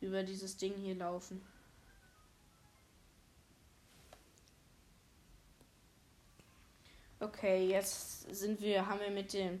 über 0.00 0.22
dieses 0.22 0.56
Ding 0.56 0.74
hier 0.74 0.94
laufen. 0.94 1.42
Okay, 7.20 7.68
jetzt 7.68 8.34
sind 8.34 8.60
wir, 8.60 8.86
haben 8.86 9.00
wir 9.00 9.10
mit 9.10 9.32
dem 9.32 9.60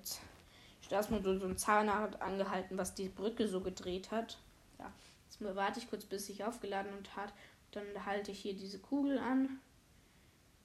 Startmodul 0.80 1.38
so 1.38 1.46
ein 1.46 1.56
Zahnrad 1.56 2.20
angehalten, 2.22 2.78
was 2.78 2.94
die 2.94 3.08
Brücke 3.08 3.48
so 3.48 3.60
gedreht 3.60 4.10
hat. 4.10 4.38
Ja, 4.78 4.92
jetzt 5.26 5.56
warte 5.56 5.80
ich 5.80 5.88
kurz, 5.88 6.04
bis 6.04 6.26
sich 6.26 6.44
aufgeladen 6.44 6.92
und 6.96 7.16
hat. 7.16 7.32
Dann 7.76 8.06
halte 8.06 8.32
ich 8.32 8.40
hier 8.40 8.54
diese 8.54 8.78
Kugel 8.78 9.18
an. 9.18 9.60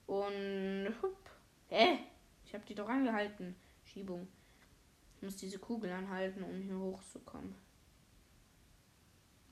Und 0.08 0.94
hup. 1.02 1.30
Hä? 1.68 2.00
Ich 2.46 2.54
habe 2.54 2.64
die 2.66 2.74
doch 2.74 2.88
angehalten. 2.88 3.54
Schiebung. 3.84 4.30
Ich 5.18 5.22
muss 5.22 5.36
diese 5.36 5.60
Kugel 5.60 5.92
anhalten, 5.92 6.42
um 6.42 6.62
hier 6.62 6.80
hochzukommen. 6.80 7.54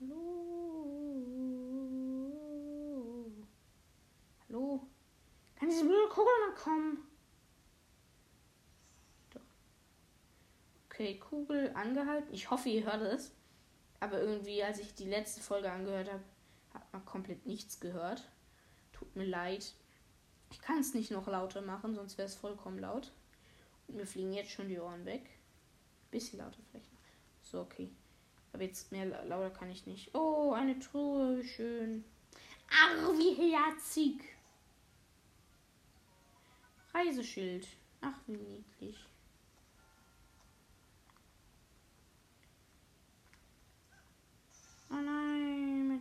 Hallo? 0.00 0.30
Hallo? 4.48 4.86
Kann 5.56 5.68
diese 5.68 5.84
blöde 5.84 6.08
Kugel 6.08 6.32
mal 6.48 6.54
kommen? 6.54 7.06
Okay, 10.86 11.18
Kugel 11.18 11.70
angehalten. 11.74 12.32
Ich 12.32 12.50
hoffe, 12.50 12.70
ihr 12.70 12.86
hört 12.86 13.02
es. 13.02 13.32
Aber 14.00 14.18
irgendwie, 14.18 14.64
als 14.64 14.78
ich 14.78 14.94
die 14.94 15.10
letzte 15.10 15.42
Folge 15.42 15.70
angehört 15.70 16.10
habe, 16.10 16.22
hat 16.74 16.92
man 16.92 17.04
komplett 17.04 17.46
nichts 17.46 17.80
gehört. 17.80 18.28
Tut 18.92 19.14
mir 19.16 19.24
leid. 19.24 19.74
Ich 20.50 20.60
kann 20.60 20.78
es 20.78 20.94
nicht 20.94 21.10
noch 21.10 21.26
lauter 21.26 21.62
machen, 21.62 21.94
sonst 21.94 22.18
wäre 22.18 22.26
es 22.28 22.34
vollkommen 22.34 22.78
laut. 22.78 23.12
Und 23.86 23.96
mir 23.96 24.06
fliegen 24.06 24.32
jetzt 24.32 24.50
schon 24.50 24.68
die 24.68 24.78
Ohren 24.78 25.04
weg. 25.04 25.28
Bisschen 26.10 26.38
lauter 26.38 26.58
vielleicht. 26.70 26.88
So, 27.42 27.60
okay. 27.60 27.90
Aber 28.52 28.62
jetzt 28.64 28.90
mehr 28.90 29.06
lauter 29.26 29.50
kann 29.50 29.70
ich 29.70 29.86
nicht. 29.86 30.14
Oh, 30.14 30.52
eine 30.52 30.78
Truhe, 30.78 31.38
wie 31.38 31.46
schön. 31.46 32.04
Ach, 32.70 33.12
wie 33.18 33.52
herzig. 33.52 34.22
Reiseschild. 36.92 37.66
Ach, 38.00 38.18
wie 38.26 38.36
niedlich. 38.36 39.06
Oh 44.90 44.94
nein, 44.94 45.19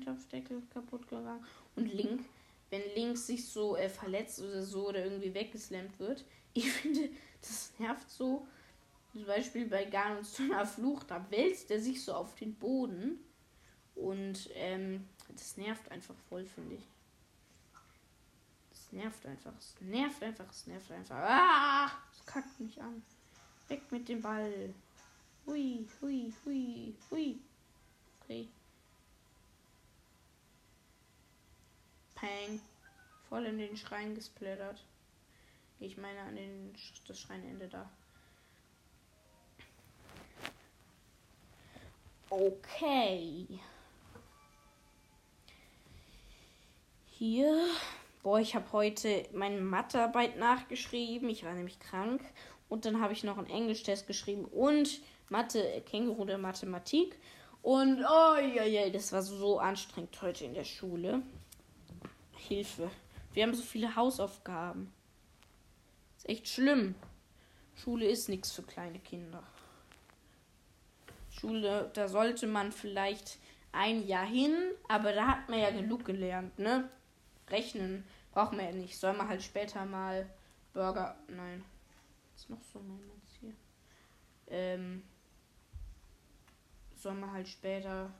ist 0.07 0.71
kaputt 0.71 1.07
gegangen. 1.07 1.45
Und 1.75 1.93
Link, 1.93 2.25
wenn 2.69 2.81
Link 2.95 3.17
sich 3.17 3.47
so 3.47 3.75
äh, 3.75 3.89
verletzt 3.89 4.41
oder 4.41 4.63
so 4.63 4.89
oder 4.89 5.03
irgendwie 5.03 5.33
weggeslammt 5.33 5.99
wird, 5.99 6.25
ich 6.53 6.71
finde, 6.71 7.09
das 7.41 7.71
nervt 7.79 8.09
so. 8.09 8.47
Zum 9.11 9.25
Beispiel 9.25 9.65
bei 9.65 9.85
Ganons 9.85 10.35
Donner 10.35 10.65
Flucht, 10.65 11.09
da 11.09 11.25
wälzt 11.31 11.71
er 11.71 11.79
sich 11.79 12.03
so 12.03 12.13
auf 12.13 12.35
den 12.35 12.53
Boden. 12.53 13.19
Und 13.95 14.49
ähm, 14.53 15.05
das 15.29 15.57
nervt 15.57 15.89
einfach 15.91 16.15
voll, 16.29 16.45
finde 16.45 16.75
ich. 16.75 16.87
Das 18.69 18.91
nervt 18.91 19.25
einfach. 19.25 19.53
Es 19.57 19.75
nervt 19.81 20.23
einfach. 20.23 20.49
Es 20.49 20.67
nervt 20.67 20.91
einfach. 20.91 21.17
Ah! 21.17 21.91
Es 22.13 22.25
kackt 22.25 22.59
mich 22.59 22.79
an. 22.81 23.01
Weg 23.67 23.91
mit 23.91 24.07
dem 24.07 24.21
Ball. 24.21 24.73
Hui, 25.45 25.87
hui, 26.01 26.31
hui, 26.45 26.95
hui. 27.09 27.39
Okay. 28.21 28.47
Peng. 32.19 32.61
Voll 33.29 33.45
in 33.45 33.57
den 33.57 33.77
Schrein 33.77 34.15
gesplittert. 34.15 34.83
Ich 35.79 35.97
meine 35.97 36.19
an 36.21 36.35
den, 36.35 36.73
das 37.07 37.19
Schreinende 37.19 37.67
da. 37.67 37.89
Okay. 42.29 43.47
Hier. 47.07 47.67
Boah, 48.21 48.39
ich 48.39 48.55
habe 48.55 48.71
heute 48.73 49.25
meine 49.33 49.61
Mathearbeit 49.61 50.37
nachgeschrieben. 50.37 51.29
Ich 51.29 51.45
war 51.45 51.53
nämlich 51.53 51.79
krank. 51.79 52.21
Und 52.67 52.85
dann 52.85 53.01
habe 53.01 53.13
ich 53.13 53.23
noch 53.23 53.37
einen 53.37 53.49
Englischtest 53.49 54.05
geschrieben 54.05 54.45
und 54.45 55.01
Mathe, 55.29 55.81
Känguru 55.85 56.25
der 56.25 56.37
Mathematik. 56.37 57.17
Und 57.61 58.03
oh 58.03 58.35
ja, 58.35 58.63
ja, 58.63 58.89
das 58.89 59.11
war 59.11 59.21
so 59.21 59.59
anstrengend 59.59 60.21
heute 60.21 60.45
in 60.45 60.53
der 60.53 60.63
Schule. 60.63 61.23
Hilfe. 62.39 62.89
Wir 63.33 63.43
haben 63.43 63.53
so 63.53 63.63
viele 63.63 63.95
Hausaufgaben. 63.95 64.91
Ist 66.17 66.29
echt 66.29 66.47
schlimm. 66.47 66.95
Schule 67.75 68.07
ist 68.07 68.29
nichts 68.29 68.51
für 68.51 68.63
kleine 68.63 68.99
Kinder. 68.99 69.43
Schule, 71.29 71.91
da 71.93 72.07
sollte 72.07 72.47
man 72.47 72.71
vielleicht 72.71 73.37
ein 73.71 74.05
Jahr 74.05 74.25
hin, 74.25 74.55
aber 74.87 75.13
da 75.13 75.27
hat 75.27 75.49
man 75.49 75.59
ja 75.59 75.69
genug 75.69 76.05
gelernt, 76.05 76.57
ne? 76.57 76.89
Rechnen 77.49 78.03
braucht 78.31 78.53
man 78.53 78.65
ja 78.65 78.71
nicht. 78.71 78.97
Soll 78.97 79.13
man 79.13 79.27
halt 79.27 79.41
später 79.41 79.85
mal 79.85 80.29
Burger. 80.73 81.15
Nein. 81.27 81.63
Was 82.33 82.41
ist 82.41 82.49
noch 82.49 82.61
so 82.73 82.79
mein 82.79 82.99
hier? 83.39 83.53
Ähm. 84.47 85.03
Soll 86.95 87.13
man 87.13 87.31
halt 87.31 87.47
später 87.47 88.11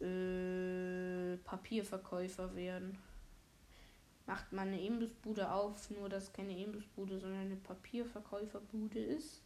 äh, 0.00 1.36
Papierverkäufer 1.38 2.54
werden 2.54 2.96
macht 4.30 4.52
man 4.52 4.68
eine 4.68 4.80
Imbissbude 4.80 5.50
auf, 5.50 5.90
nur 5.90 6.08
dass 6.08 6.32
keine 6.32 6.56
Imbissbude, 6.56 7.18
sondern 7.18 7.40
eine 7.40 7.56
Papierverkäuferbude 7.56 9.00
ist. 9.00 9.42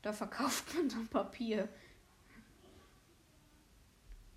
Da 0.00 0.10
verkauft 0.14 0.74
man 0.74 0.88
dann 0.88 1.06
Papier. 1.06 1.68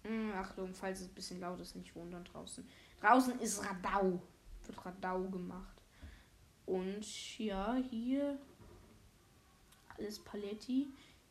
Hm, 0.03 0.33
Achtung, 0.33 0.73
falls 0.73 0.99
es 0.99 1.07
ein 1.07 1.13
bisschen 1.13 1.39
laut 1.39 1.61
ist, 1.61 1.77
nicht 1.77 1.95
wundern 1.95 2.25
draußen. 2.25 2.67
Draußen 2.99 3.39
ist 3.39 3.63
Radau. 3.63 4.21
Wird 4.65 4.85
Radau 4.85 5.29
gemacht. 5.29 5.81
Und 6.65 7.37
ja, 7.39 7.75
hier 7.75 8.37
alles 9.97 10.19
Paletti. 10.19 10.89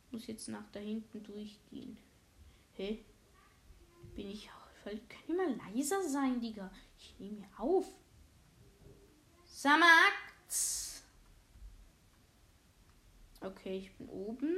Muss 0.09 0.25
jetzt 0.25 0.47
nach 0.47 0.65
da 0.71 0.79
hinten 0.79 1.21
durchgehen. 1.21 1.99
Hä? 2.73 3.05
Bin 4.15 4.31
ich. 4.31 4.49
Kann 4.83 4.99
ich 5.27 5.35
mal 5.35 5.55
leiser 5.55 6.01
sein, 6.09 6.41
Digga? 6.41 6.71
Ich 6.97 7.13
nehme 7.19 7.41
mir 7.41 7.59
auf. 7.59 7.85
Samax. 9.65 11.03
Okay, 13.41 13.77
ich 13.79 13.91
bin 13.97 14.07
oben. 14.09 14.57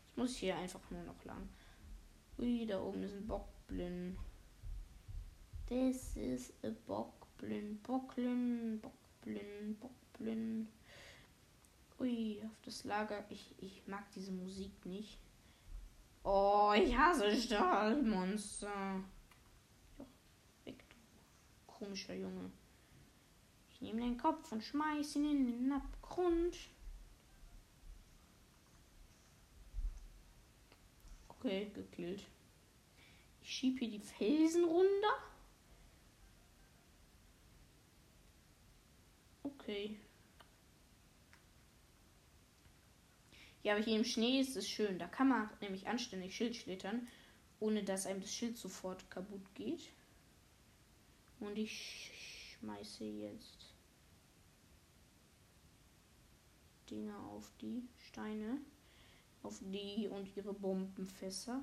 Jetzt 0.00 0.16
muss 0.16 0.32
ich 0.32 0.38
hier 0.38 0.56
einfach 0.56 0.80
nur 0.90 1.04
noch 1.04 1.24
lang. 1.24 1.48
Ui, 2.36 2.66
da 2.66 2.82
oben 2.82 3.04
ist 3.04 3.14
ein 3.14 3.28
Bockblin. 3.28 4.18
Das 5.68 6.16
ist 6.16 6.52
ein 6.64 6.76
Bockblin. 6.84 7.80
Bocklin, 7.80 8.80
Bockblin, 8.80 9.76
Bockblin. 9.78 10.68
Ui, 12.00 12.42
auf 12.44 12.60
das 12.64 12.82
Lager. 12.82 13.24
Ich, 13.30 13.54
ich 13.58 13.86
mag 13.86 14.10
diese 14.16 14.32
Musik 14.32 14.84
nicht. 14.84 15.20
Oh, 16.24 16.72
ich 16.74 16.98
hasse 16.98 17.36
Stahlmonster. 17.36 19.00
Doch, 19.96 20.06
weg, 20.64 20.84
du 20.88 21.72
komischer 21.72 22.14
Junge. 22.14 22.50
Ich 23.80 23.86
nehme 23.86 24.00
deinen 24.00 24.18
Kopf 24.18 24.50
und 24.50 24.64
schmeiß 24.64 25.16
ihn 25.16 25.30
in 25.30 25.46
den 25.46 25.72
Abgrund. 25.72 26.56
Okay, 31.28 31.70
gekillt. 31.72 32.26
Ich 33.40 33.50
schieb 33.50 33.78
hier 33.78 33.88
die 33.88 34.00
Felsen 34.00 34.64
runter. 34.64 35.14
Okay. 39.44 39.96
Ja, 43.62 43.74
aber 43.74 43.84
hier 43.84 43.96
im 43.96 44.04
Schnee 44.04 44.40
ist 44.40 44.56
es 44.56 44.68
schön. 44.68 44.98
Da 44.98 45.06
kann 45.06 45.28
man 45.28 45.50
nämlich 45.60 45.86
anständig 45.86 46.34
Schild 46.34 46.56
schlittern, 46.56 47.06
ohne 47.60 47.84
dass 47.84 48.06
einem 48.06 48.20
das 48.20 48.34
Schild 48.34 48.56
sofort 48.56 49.08
kaputt 49.10 49.54
geht. 49.54 49.92
Und 51.38 51.56
ich 51.56 52.10
schmeiße 52.58 53.04
jetzt 53.04 53.57
Dinge 56.90 57.16
auf 57.18 57.50
die 57.60 57.88
Steine 57.96 58.58
auf 59.42 59.58
die 59.60 60.08
und 60.08 60.36
ihre 60.36 60.52
Bombenfässer. 60.52 61.62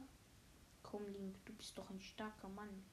Komm, 0.84 1.06
Link, 1.08 1.36
du 1.46 1.54
bist 1.54 1.78
doch 1.78 1.90
ein 1.90 2.02
starker 2.02 2.50
Mann. 2.50 2.84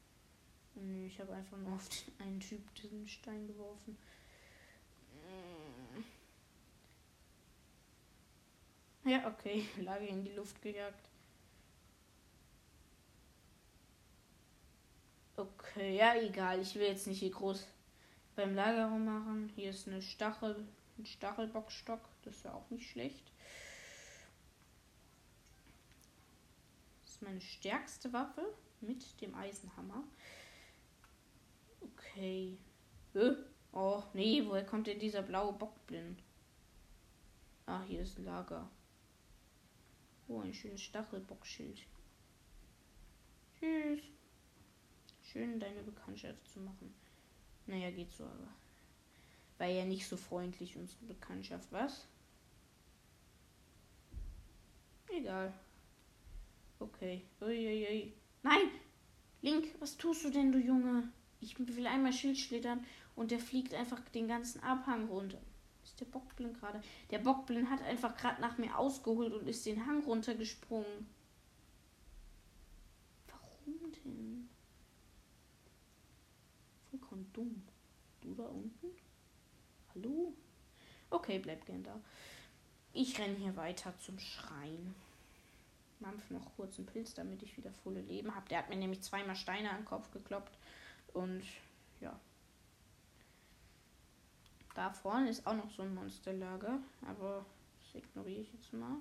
Ich 1.06 1.20
habe 1.20 1.34
einfach 1.34 1.58
nur 1.58 1.74
auf 1.74 1.88
einen 2.18 2.40
Typ 2.40 2.62
diesen 2.76 3.06
Stein 3.06 3.46
geworfen. 3.46 3.96
Ja, 9.04 9.26
okay. 9.26 9.66
Lage 9.82 10.06
in 10.06 10.24
die 10.24 10.32
Luft 10.32 10.60
gejagt. 10.62 11.08
Okay, 15.36 15.96
ja, 15.96 16.14
egal. 16.14 16.60
Ich 16.60 16.74
will 16.74 16.86
jetzt 16.86 17.06
nicht 17.06 17.18
hier 17.18 17.30
groß 17.30 17.66
beim 18.36 18.54
Lager 18.54 18.86
rummachen. 18.90 19.50
Hier 19.54 19.70
ist 19.70 19.88
eine 19.88 20.00
Stachel, 20.00 20.66
ein 21.02 21.06
Stachelbockstock. 21.06 22.00
Das 22.22 22.36
ist 22.36 22.44
ja 22.44 22.54
auch 22.54 22.70
nicht 22.70 22.88
schlecht. 22.88 23.32
meine 27.22 27.40
stärkste 27.40 28.12
Waffe 28.12 28.42
mit 28.80 29.20
dem 29.20 29.34
Eisenhammer. 29.34 30.04
Okay. 31.80 32.58
Äh? 33.14 33.32
Oh, 33.72 34.02
nee, 34.12 34.44
woher 34.46 34.66
kommt 34.66 34.86
denn 34.86 34.98
dieser 34.98 35.22
blaue 35.22 35.52
Bockblind? 35.54 36.22
Ah, 37.66 37.82
hier 37.84 38.00
ist 38.00 38.18
ein 38.18 38.24
Lager. 38.24 38.68
Oh, 40.28 40.40
ein 40.40 40.52
schönes 40.52 40.82
Stachelbockschild. 40.82 41.86
Tschüss. 43.58 44.00
Schön, 45.22 45.58
deine 45.58 45.82
Bekanntschaft 45.82 46.46
zu 46.48 46.60
machen. 46.60 46.94
Naja, 47.66 47.90
geht 47.90 48.12
so, 48.12 48.24
aber. 48.24 48.48
War 49.62 49.68
ja 49.68 49.84
nicht 49.84 50.08
so 50.08 50.16
freundlich, 50.16 50.76
unsere 50.76 51.04
Bekanntschaft, 51.04 51.70
was? 51.70 52.08
Egal. 55.08 55.52
Okay. 56.80 57.22
Uiuiui. 57.40 58.12
Nein! 58.42 58.72
Link, 59.40 59.68
was 59.78 59.96
tust 59.96 60.24
du 60.24 60.30
denn, 60.30 60.50
du 60.50 60.58
Junge? 60.58 61.12
Ich 61.38 61.56
will 61.60 61.86
einmal 61.86 62.12
Schild 62.12 62.38
schlittern 62.38 62.84
und 63.14 63.30
der 63.30 63.38
fliegt 63.38 63.72
einfach 63.72 64.00
den 64.08 64.26
ganzen 64.26 64.60
Abhang 64.64 65.06
runter. 65.06 65.40
Ist 65.84 66.00
der 66.00 66.06
Bockblin 66.06 66.54
gerade? 66.54 66.82
Der 67.10 67.20
Bockblin 67.20 67.70
hat 67.70 67.82
einfach 67.82 68.16
gerade 68.16 68.40
nach 68.40 68.58
mir 68.58 68.76
ausgeholt 68.76 69.32
und 69.32 69.46
ist 69.46 69.64
den 69.64 69.86
Hang 69.86 70.02
runtergesprungen. 70.02 71.06
Warum 73.28 73.92
denn? 73.92 74.48
Vollkommen 76.90 77.32
dumm. 77.32 77.62
Du 78.22 78.34
da 78.34 78.46
unten? 78.46 78.81
Hallo? 79.94 80.32
Okay, 81.10 81.38
bleib 81.38 81.66
gern 81.66 81.82
da. 81.82 82.00
Ich 82.92 83.18
renne 83.18 83.36
hier 83.36 83.56
weiter 83.56 83.94
zum 83.98 84.18
Schrein. 84.18 84.94
Mampf 86.00 86.30
noch 86.30 86.54
kurz 86.56 86.78
einen 86.78 86.86
Pilz, 86.86 87.14
damit 87.14 87.42
ich 87.42 87.56
wieder 87.56 87.72
volle 87.72 88.00
Leben 88.00 88.34
habe. 88.34 88.48
Der 88.48 88.58
hat 88.58 88.70
mir 88.70 88.76
nämlich 88.76 89.02
zweimal 89.02 89.36
Steine 89.36 89.70
an 89.70 89.78
den 89.78 89.84
Kopf 89.84 90.10
gekloppt. 90.10 90.56
Und 91.12 91.42
ja. 92.00 92.18
Da 94.74 94.90
vorne 94.90 95.28
ist 95.28 95.46
auch 95.46 95.54
noch 95.54 95.70
so 95.70 95.82
ein 95.82 95.94
Monsterlager. 95.94 96.78
Aber 97.06 97.44
das 97.78 98.02
ignoriere 98.02 98.40
ich 98.40 98.52
jetzt 98.52 98.72
mal. 98.72 98.96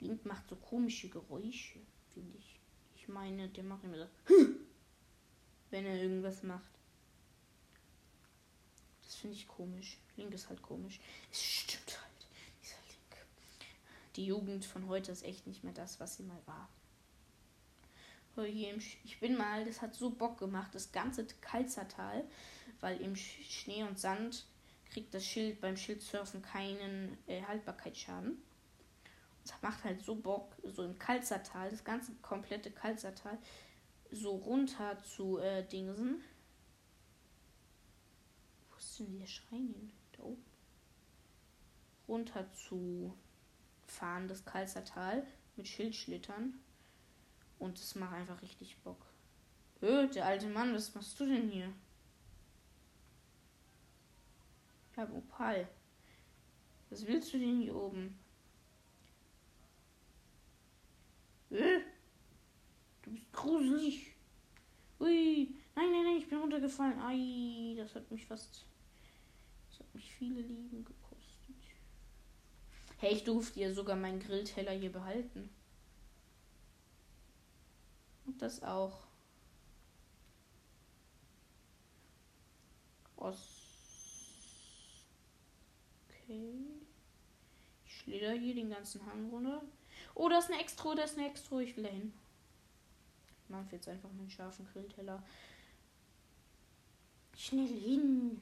Link 0.00 0.24
macht 0.26 0.48
so 0.48 0.56
komische 0.56 1.08
Geräusche, 1.08 1.78
finde 2.12 2.36
ich. 2.36 2.60
Ich 2.96 3.08
meine, 3.08 3.48
der 3.48 3.64
macht 3.64 3.84
immer 3.84 3.98
so, 3.98 4.06
wenn 5.70 5.86
er 5.86 6.02
irgendwas 6.02 6.42
macht. 6.42 6.73
Finde 9.24 9.38
ich 9.38 9.48
komisch. 9.48 9.96
Link 10.18 10.34
ist 10.34 10.50
halt 10.50 10.60
komisch. 10.60 11.00
Es 11.32 11.42
stimmt 11.42 11.98
halt 11.98 12.14
die 14.16 14.26
Jugend 14.26 14.66
von 14.66 14.86
heute 14.86 15.12
ist 15.12 15.24
echt 15.24 15.46
nicht 15.46 15.64
mehr 15.64 15.72
das, 15.72 15.98
was 15.98 16.16
sie 16.16 16.24
mal 16.24 16.42
war. 16.44 16.68
Ich 18.36 19.18
bin 19.18 19.38
mal, 19.38 19.64
das 19.64 19.80
hat 19.80 19.94
so 19.94 20.10
Bock 20.10 20.38
gemacht, 20.38 20.74
das 20.74 20.92
ganze 20.92 21.24
Kalzertal, 21.40 22.22
weil 22.80 23.00
im 23.00 23.16
Schnee 23.16 23.82
und 23.82 23.98
Sand 23.98 24.44
kriegt 24.92 25.14
das 25.14 25.24
Schild 25.24 25.62
beim 25.62 25.78
Schildsurfen 25.78 26.42
keinen 26.42 27.16
äh, 27.26 27.40
Haltbarkeitsschaden. 27.44 28.36
Das 29.42 29.54
macht 29.62 29.84
halt 29.84 30.04
so 30.04 30.16
Bock, 30.16 30.54
so 30.64 30.84
im 30.84 30.98
Kalzertal, 30.98 31.70
das 31.70 31.82
ganze 31.82 32.12
komplette 32.20 32.70
Kalzertal, 32.70 33.38
so 34.10 34.36
runter 34.36 34.98
zu 35.02 35.38
äh, 35.38 35.66
Dingsen. 35.66 36.22
Ist 38.94 39.00
denn 39.00 39.18
der 39.18 39.26
Schrein 39.26 39.74
hin? 39.74 39.92
Da 40.12 40.22
oben. 40.22 40.44
Runter 42.06 42.48
zu 42.52 43.12
fahren, 43.88 44.28
das 44.28 44.44
Kalzertal, 44.44 45.26
mit 45.56 45.66
Schildschlittern. 45.66 46.60
Und 47.58 47.76
es 47.76 47.96
macht 47.96 48.12
einfach 48.12 48.40
richtig 48.40 48.76
Bock. 48.84 49.04
Hö, 49.80 50.06
der 50.06 50.26
alte 50.26 50.46
Mann, 50.46 50.72
was 50.72 50.94
machst 50.94 51.18
du 51.18 51.26
denn 51.26 51.50
hier? 51.50 51.72
Ja, 54.96 55.10
Opal. 55.10 55.66
Was 56.88 57.04
willst 57.04 57.34
du 57.34 57.40
denn 57.40 57.62
hier 57.62 57.74
oben? 57.74 58.16
Hö? 61.48 61.80
Du 63.02 63.10
bist 63.10 63.32
gruselig. 63.32 64.14
Ui. 65.00 65.52
Nein, 65.74 65.90
nein, 65.90 66.04
nein, 66.04 66.18
ich 66.18 66.28
bin 66.28 66.38
runtergefallen. 66.38 67.00
Ei, 67.00 67.74
das 67.76 67.92
hat 67.96 68.08
mich 68.12 68.24
fast. 68.24 68.66
Das 69.74 69.80
hat 69.80 69.94
mich 69.94 70.14
viele 70.14 70.40
Lieben 70.40 70.84
gekostet. 70.84 71.56
Hey, 72.98 73.14
ich 73.14 73.24
durfte 73.24 73.58
ja 73.58 73.74
sogar 73.74 73.96
meinen 73.96 74.20
Grillteller 74.20 74.70
hier 74.70 74.92
behalten. 74.92 75.50
Und 78.24 78.40
das 78.40 78.62
auch. 78.62 79.08
Ost. 83.16 83.48
Okay. 86.08 86.54
Ich 87.84 87.98
schlitter 87.98 88.32
hier 88.32 88.54
den 88.54 88.70
ganzen 88.70 89.04
Hang 89.06 89.28
runter. 89.30 89.60
Oh, 90.14 90.28
da 90.28 90.38
ist 90.38 90.50
eine 90.50 90.60
Extro, 90.60 90.94
da 90.94 91.02
ist 91.02 91.18
eine 91.18 91.28
Extro. 91.28 91.58
Ich 91.58 91.76
will 91.76 91.84
da 91.84 91.90
hin. 91.90 92.12
Ich 93.42 93.50
mache 93.50 93.72
jetzt 93.72 93.88
einfach 93.88 94.12
meinen 94.12 94.30
scharfen 94.30 94.68
Grillteller. 94.72 95.20
Schnell 97.36 97.66
hin. 97.66 98.40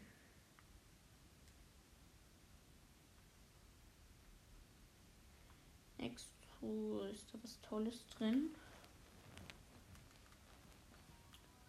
Extro, 6.03 7.03
ist 7.12 7.33
da 7.33 7.38
was 7.43 7.61
Tolles 7.62 8.07
drin? 8.09 8.55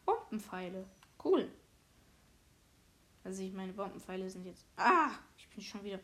Bombenpfeile. 0.06 0.86
Cool. 1.24 1.50
Also 3.24 3.43
ich 3.43 3.54
meine, 3.54 3.74
Bombenpfeile 3.74 4.30
sind 4.30 4.46
jetzt. 4.46 4.65
Ah! 4.76 5.12
Ich 5.38 5.48
bin 5.50 5.63
schon 5.63 5.84
wieder. 5.84 6.00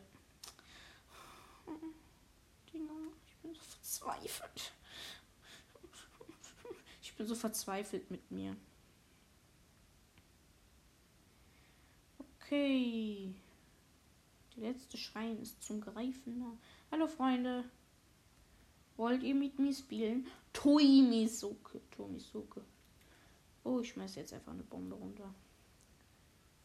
Dinger, 2.72 2.92
ich 3.26 3.36
bin 3.38 3.54
so 3.54 3.60
verzweifelt. 3.60 4.72
Ich 7.02 7.14
bin 7.16 7.26
so 7.26 7.34
verzweifelt 7.34 8.10
mit 8.10 8.30
mir. 8.30 8.56
Okay. 12.18 13.34
Der 14.56 14.72
letzte 14.72 14.96
Schrein 14.96 15.38
ist 15.40 15.62
zum 15.62 15.80
Greifen. 15.80 16.58
Hallo 16.90 17.06
Freunde. 17.06 17.64
Wollt 19.00 19.22
ihr 19.22 19.34
mit 19.34 19.58
mir 19.58 19.72
spielen? 19.72 20.26
Toimisoke. 20.52 21.80
Toimisoke. 21.90 22.62
Oh, 23.64 23.80
ich 23.80 23.88
schmeiß 23.88 24.16
jetzt 24.16 24.34
einfach 24.34 24.52
eine 24.52 24.62
Bombe 24.62 24.94
runter. 24.94 25.34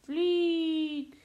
Flieg! 0.02 1.16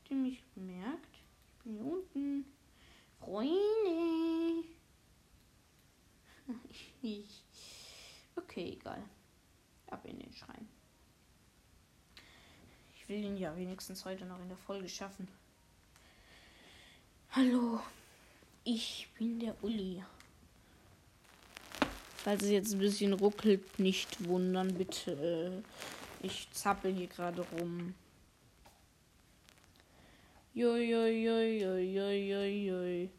Habt 0.00 0.10
ihr 0.10 0.16
mich 0.16 0.42
bemerkt? 0.56 1.14
Ich 1.14 1.62
bin 1.62 1.74
hier 1.74 1.84
unten. 1.84 2.46
Freunde! 3.20 4.64
okay, 8.34 8.72
egal. 8.72 9.04
Ab 9.86 10.04
in 10.04 10.18
den 10.18 10.32
Schrein. 10.32 10.68
Ich 12.96 13.08
will 13.08 13.22
ihn 13.22 13.36
ja 13.36 13.56
wenigstens 13.56 14.04
heute 14.04 14.26
noch 14.26 14.40
in 14.40 14.48
der 14.48 14.58
Folge 14.58 14.88
schaffen. 14.88 15.28
Hallo, 17.36 17.80
ich 18.62 19.08
bin 19.18 19.40
der 19.40 19.56
Uli. 19.64 20.00
Falls 22.18 22.44
es 22.44 22.50
jetzt 22.50 22.72
ein 22.74 22.78
bisschen 22.78 23.12
ruckelt, 23.12 23.80
nicht 23.80 24.28
wundern, 24.28 24.72
bitte. 24.74 25.64
Ich 26.22 26.48
zappel 26.52 26.94
hier 26.94 27.08
gerade 27.08 27.44
rum. 27.58 27.94
Joi, 30.54 30.84
joi, 30.84 31.10
joi, 31.10 31.58
joi, 31.58 31.80
joi, 31.80 32.30
joi, 32.30 32.66
joi. 32.68 33.10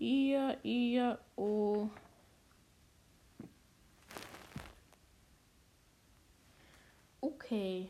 Ia, 0.00 0.56
ia, 0.64 1.16
oh. 1.36 1.88
Okay. 7.20 7.88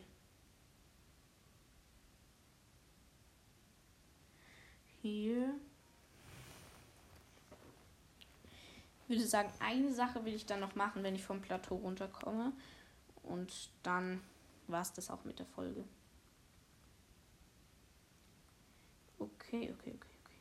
Hier. 5.04 5.54
Ich 9.02 9.10
würde 9.10 9.26
sagen, 9.26 9.52
eine 9.60 9.92
Sache 9.92 10.24
will 10.24 10.32
ich 10.32 10.46
dann 10.46 10.60
noch 10.60 10.76
machen, 10.76 11.02
wenn 11.02 11.14
ich 11.14 11.22
vom 11.22 11.42
Plateau 11.42 11.76
runterkomme. 11.76 12.54
Und 13.22 13.68
dann 13.82 14.22
war 14.66 14.80
es 14.80 14.94
das 14.94 15.10
auch 15.10 15.22
mit 15.26 15.38
der 15.38 15.44
Folge. 15.44 15.84
Okay, 19.18 19.74
okay, 19.74 19.92
okay, 19.94 20.16
okay. 20.22 20.38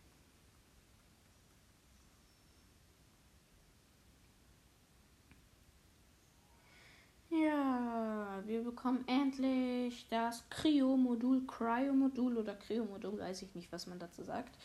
Ja, 7.41 8.43
wir 8.45 8.63
bekommen 8.63 9.03
endlich 9.07 10.05
das 10.09 10.43
Cryo-Modul, 10.51 11.47
Cryo-Modul 11.47 12.37
oder 12.37 12.53
Cryo-Modul, 12.53 13.19
weiß 13.19 13.41
ich 13.41 13.55
nicht, 13.55 13.71
was 13.71 13.87
man 13.87 13.97
dazu 13.97 14.23
sagt. 14.23 14.55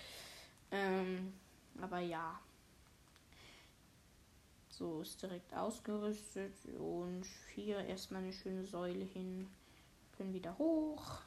Ähm, 0.71 1.33
aber 1.81 2.01
ja. 2.01 2.39
So, 4.69 5.01
ist 5.01 5.23
direkt 5.23 5.55
ausgerüstet. 5.55 6.53
Und 6.79 7.25
hier 7.55 7.79
erstmal 7.79 8.23
eine 8.23 8.33
schöne 8.35 8.67
Säule 8.67 9.05
hin. 9.05 9.49
Können 10.17 10.35
wieder 10.35 10.57
hoch. 10.59 11.21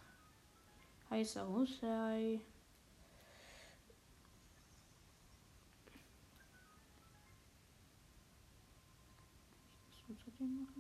Heißer 1.10 1.47
Hussei. 1.47 2.39
Was 9.89 10.08
muss 10.08 10.27
ich 10.27 10.39
machen? 10.39 10.70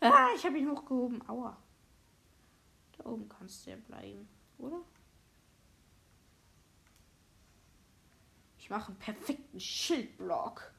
Ah, 0.00 0.28
ich 0.36 0.44
habe 0.44 0.58
ihn 0.58 0.70
hochgehoben. 0.70 1.28
Aua. 1.28 1.56
Da 2.96 3.04
oben 3.06 3.28
kannst 3.28 3.66
du 3.66 3.70
ja 3.70 3.76
bleiben 3.76 4.28
oder? 4.58 4.80
Ich 8.58 8.70
mache 8.70 8.88
einen 8.88 8.98
perfekten 8.98 9.58
Schildblock. 9.58 10.72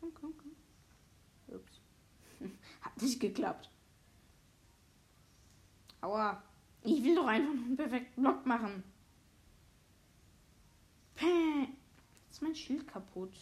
Komm, 0.00 0.12
komm, 0.14 0.34
komm. 0.36 1.56
Ups. 1.56 1.80
Hat 2.80 3.00
nicht 3.00 3.20
geklappt. 3.20 3.70
Aua. 6.00 6.42
Ich 6.82 7.04
will 7.04 7.14
doch 7.14 7.26
einfach 7.26 7.52
einen 7.52 7.76
perfekten 7.76 8.22
Block 8.22 8.44
machen. 8.44 8.82
Päh. 11.14 11.68
Jetzt 12.24 12.32
ist 12.32 12.42
mein 12.42 12.56
Schild 12.56 12.88
kaputt. 12.88 13.34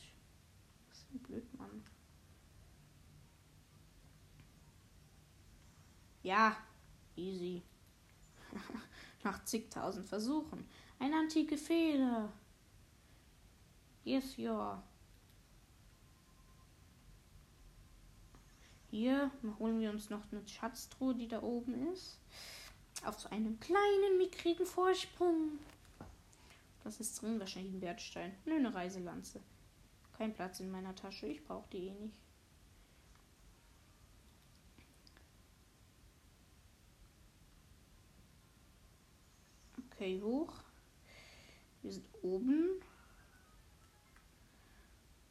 Das 0.90 0.99
ist 0.99 1.11
ein 1.14 1.19
Blödmann. 1.21 1.83
Ja, 6.22 6.56
easy. 7.16 7.62
Nach 9.24 9.44
zigtausend 9.44 10.06
Versuchen. 10.06 10.66
Eine 10.98 11.16
antike 11.16 11.56
Feder. 11.56 12.33
Yes, 14.04 14.37
ja. 14.37 14.83
Hier 18.90 19.30
holen 19.59 19.80
wir 19.80 19.90
uns 19.90 20.11
noch 20.11 20.22
eine 20.33 20.46
Schatztruhe, 20.48 21.14
die 21.14 21.28
da 21.28 21.42
oben 21.42 21.92
ist. 21.92 22.18
Auf 23.04 23.20
so 23.20 23.28
einem 23.30 23.59
kleinen, 23.61 24.18
mickrigen 24.18 24.66
Vorsprung. 24.66 25.59
Was 26.83 26.98
ist 26.98 27.20
drin? 27.22 27.38
Wahrscheinlich 27.38 27.72
ein 27.72 27.80
Wertstein. 27.80 28.35
Nö, 28.44 28.56
eine 28.56 28.74
Reiselanze. 28.74 29.40
Kein 30.18 30.35
Platz 30.35 30.61
in 30.61 30.70
meiner 30.70 30.94
Tasche. 30.94 31.26
Ich 31.26 31.44
brauche 31.44 31.68
die 31.70 31.88
eh 31.88 31.92
nicht. 31.92 32.14
Okay, 40.01 40.19
hoch. 40.23 40.55
Wir 41.83 41.93
sind 41.93 42.07
oben. 42.23 42.81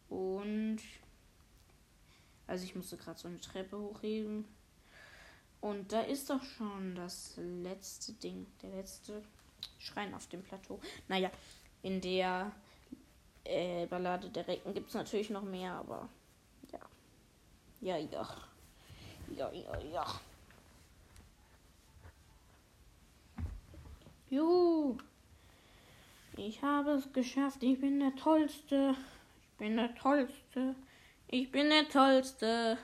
Und. 0.09 0.77
Also 2.45 2.65
ich 2.65 2.75
musste 2.75 2.95
gerade 2.95 3.17
so 3.17 3.27
eine 3.27 3.39
Treppe 3.39 3.79
hochheben. 3.79 4.45
Und 5.59 5.91
da 5.91 6.01
ist 6.01 6.29
doch 6.29 6.43
schon 6.43 6.93
das 6.93 7.33
letzte 7.37 8.13
Ding. 8.13 8.45
Der 8.61 8.69
letzte 8.69 9.23
Schrein 9.79 10.13
auf 10.13 10.27
dem 10.27 10.43
Plateau. 10.43 10.79
Naja, 11.07 11.31
in 11.81 11.99
der 11.99 12.51
äh, 13.45 13.87
Ballade 13.87 14.29
der 14.29 14.47
Recken 14.47 14.75
gibt 14.75 14.89
es 14.89 14.93
natürlich 14.93 15.31
noch 15.31 15.41
mehr, 15.41 15.73
aber 15.73 16.07
ja. 16.71 16.79
Ja, 17.81 17.97
ja. 17.97 18.37
Ja, 19.35 19.51
ja, 19.51 19.79
ja. 19.79 20.21
Juhu. 24.29 24.97
Ich 26.37 26.61
habe 26.61 26.91
es 26.91 27.11
geschafft. 27.11 27.63
Ich 27.63 27.81
bin 27.81 27.99
der 27.99 28.15
Tollste. 28.15 28.95
Ich 29.43 29.57
bin 29.57 29.77
der 29.77 29.95
Tollste. 29.95 30.75
Ich 31.27 31.51
bin 31.51 31.69
der 31.69 31.89
Tollste. 31.89 32.77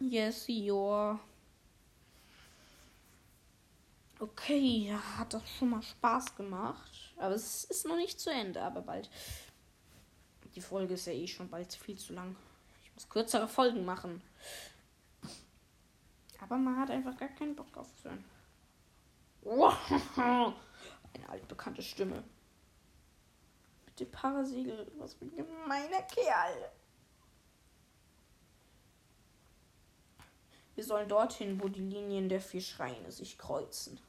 Yes, 0.00 0.48
your. 0.48 1.20
Okay, 4.18 4.88
ja, 4.88 5.18
hat 5.18 5.34
doch 5.34 5.46
schon 5.46 5.70
mal 5.70 5.82
Spaß 5.82 6.36
gemacht. 6.36 7.14
Aber 7.16 7.34
es 7.34 7.64
ist 7.64 7.86
noch 7.86 7.96
nicht 7.96 8.18
zu 8.18 8.30
Ende, 8.30 8.62
aber 8.62 8.82
bald. 8.82 9.08
Die 10.54 10.60
Folge 10.60 10.94
ist 10.94 11.06
ja 11.06 11.12
eh 11.12 11.26
schon 11.26 11.48
bald 11.48 11.72
viel 11.72 11.98
zu 11.98 12.12
lang. 12.12 12.36
Ich 12.82 12.92
muss 12.94 13.08
kürzere 13.08 13.48
Folgen 13.48 13.84
machen. 13.84 14.22
Aber 16.40 16.58
man 16.58 16.78
hat 16.78 16.90
einfach 16.90 17.16
gar 17.16 17.28
keinen 17.28 17.56
Bock 17.56 17.76
auf 17.76 17.88
eine 19.46 21.28
altbekannte 21.28 21.82
Stimme. 21.82 22.24
Mit 23.86 24.00
dem 24.00 24.10
Parasegel. 24.10 24.90
Was 24.98 25.14
für 25.14 25.24
ein 25.24 25.36
gemeiner 25.36 26.02
Kerl. 26.02 26.70
Wir 30.74 30.84
sollen 30.84 31.08
dorthin, 31.08 31.60
wo 31.62 31.68
die 31.68 31.80
Linien 31.80 32.28
der 32.28 32.40
vier 32.40 32.60
Schreine 32.60 33.12
sich 33.12 33.38
kreuzen. 33.38 34.00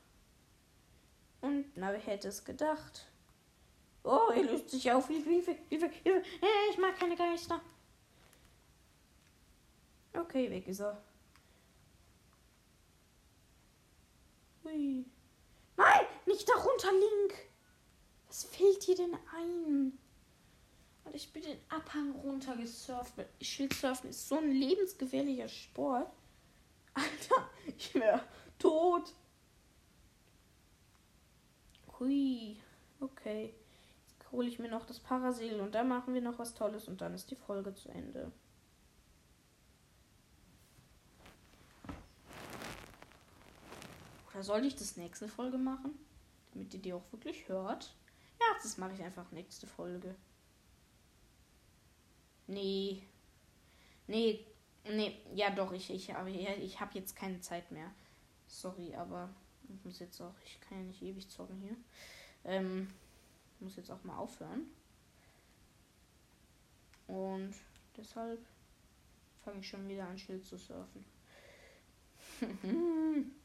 Und, 1.41 1.65
na, 1.76 1.91
wer 1.91 2.00
hätte 2.00 2.28
es 2.28 2.43
gedacht? 2.43 3.08
Oh, 4.04 4.30
er 4.34 4.43
löst 4.43 4.69
sich 4.69 4.91
auf. 4.91 5.08
Hilfe, 5.08 5.30
Hilfe, 5.30 5.58
Hilfe, 5.69 5.89
Hilfe. 6.04 6.19
Äh, 6.41 6.71
ich 6.71 6.78
mag 6.78 6.98
keine 6.98 7.15
Geister. 7.15 7.62
Okay, 10.13 10.50
weg 10.50 10.67
ist 10.67 10.80
er. 10.80 11.02
Hui. 14.63 15.06
Nein, 15.78 16.06
nicht 16.26 16.48
darunter, 16.48 16.92
Link. 16.92 17.34
Was 18.28 18.44
fehlt 18.46 18.86
dir 18.88 18.96
denn 18.96 19.14
ein? 19.36 19.98
Und 21.04 21.16
ich 21.16 21.32
bin 21.32 21.44
den 21.44 21.60
Abhang 21.70 22.12
runtergesurft. 22.24 23.14
Schildsurfen 23.42 24.10
ist 24.10 24.28
so 24.28 24.38
ein 24.38 24.52
lebensgefährlicher 24.52 25.48
Sport. 25.48 26.12
Alter, 26.94 27.50
ich 27.78 27.94
wäre 27.94 28.22
tot. 28.58 29.14
Hui. 32.00 32.58
Okay. 33.00 33.54
Jetzt 34.08 34.32
hole 34.32 34.48
ich 34.48 34.60
mir 34.60 34.70
noch 34.70 34.86
das 34.86 35.00
Parasegel 35.00 35.62
und 35.62 35.76
dann 35.76 35.88
machen 35.88 36.14
wir 36.14 36.22
noch 36.22 36.40
was 36.40 36.56
Tolles 36.56 36.88
und 36.88 37.02
dann 37.02 37.14
ist 37.14 37.30
die 37.32 37.36
Folge 37.36 37.74
zu 37.74 37.90
Ende. 37.90 38.32
Oder 44.36 44.43
soll 44.43 44.65
ich 44.65 44.76
das 44.76 44.98
nächste 44.98 45.30
Folge 45.30 45.58
machen? 45.58 45.98
Damit 46.52 46.74
ihr 46.74 46.82
die 46.82 46.91
auch 46.91 47.10
wirklich 47.13 47.48
hört? 47.48 47.95
Ja, 48.38 48.45
das 48.62 48.78
mache 48.78 48.91
ich 48.91 49.02
einfach 49.02 49.32
nächste 49.32 49.65
Folge. 49.65 50.13
Nee. 52.45 53.02
Nee. 54.08 54.45
Nee. 54.84 55.17
Ja, 55.34 55.52
doch, 55.52 55.71
ich, 55.71 55.89
ich, 55.89 56.10
ich 56.10 56.80
habe 56.82 57.00
jetzt 57.00 57.15
keine 57.15 57.39
Zeit 57.39 57.71
mehr. 57.71 57.89
Sorry, 58.45 58.93
aber 58.93 59.30
ich 59.74 59.86
muss 59.86 60.00
jetzt 60.00 60.19
auch, 60.19 60.36
ich 60.43 60.60
kann 60.60 60.80
ja 60.80 60.84
nicht 60.84 61.02
ewig 61.02 61.30
zocken 61.30 61.62
hier. 61.62 61.78
Ähm, 62.43 62.93
muss 63.62 63.78
jetzt 63.78 63.89
auch 63.89 64.04
mal 64.04 64.17
aufhören. 64.17 64.65
Und 67.08 67.54
deshalb 67.95 68.45
fange 69.45 69.62
ich 69.62 69.69
schon 69.69 69.88
wieder 69.88 70.10
an, 70.10 70.19
Schild 70.19 70.43
zu 70.43 70.58
surfen. 70.58 71.06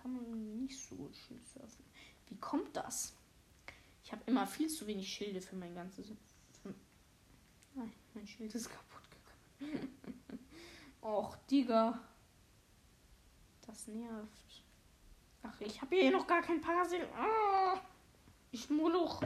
kann 0.00 0.12
man 0.12 0.58
nicht 0.58 0.78
so 0.78 0.96
gut 0.96 1.16
Schild 1.16 1.46
surfen. 1.46 1.84
Wie 2.28 2.36
kommt 2.36 2.76
das? 2.76 3.14
Ich 4.02 4.12
habe 4.12 4.22
immer 4.26 4.46
viel 4.46 4.68
zu 4.68 4.86
wenig 4.86 5.12
Schilde 5.12 5.40
für 5.40 5.56
mein 5.56 5.74
ganzes. 5.74 6.08
Für... 6.62 6.74
Nein, 7.74 7.92
mein 8.14 8.26
Schild 8.26 8.54
ist 8.54 8.68
kaputt 8.68 9.02
gegangen. 9.58 9.98
Och, 11.02 11.36
Digga. 11.50 12.00
Das 13.66 13.86
nervt. 13.86 14.64
Ach, 15.42 15.60
ich 15.60 15.80
habe 15.80 15.96
hier 15.96 16.10
noch 16.10 16.26
gar 16.26 16.42
kein 16.42 16.60
Parasit. 16.60 17.02
Ah, 17.16 17.80
ich 18.50 18.68
Moloch. 18.68 19.22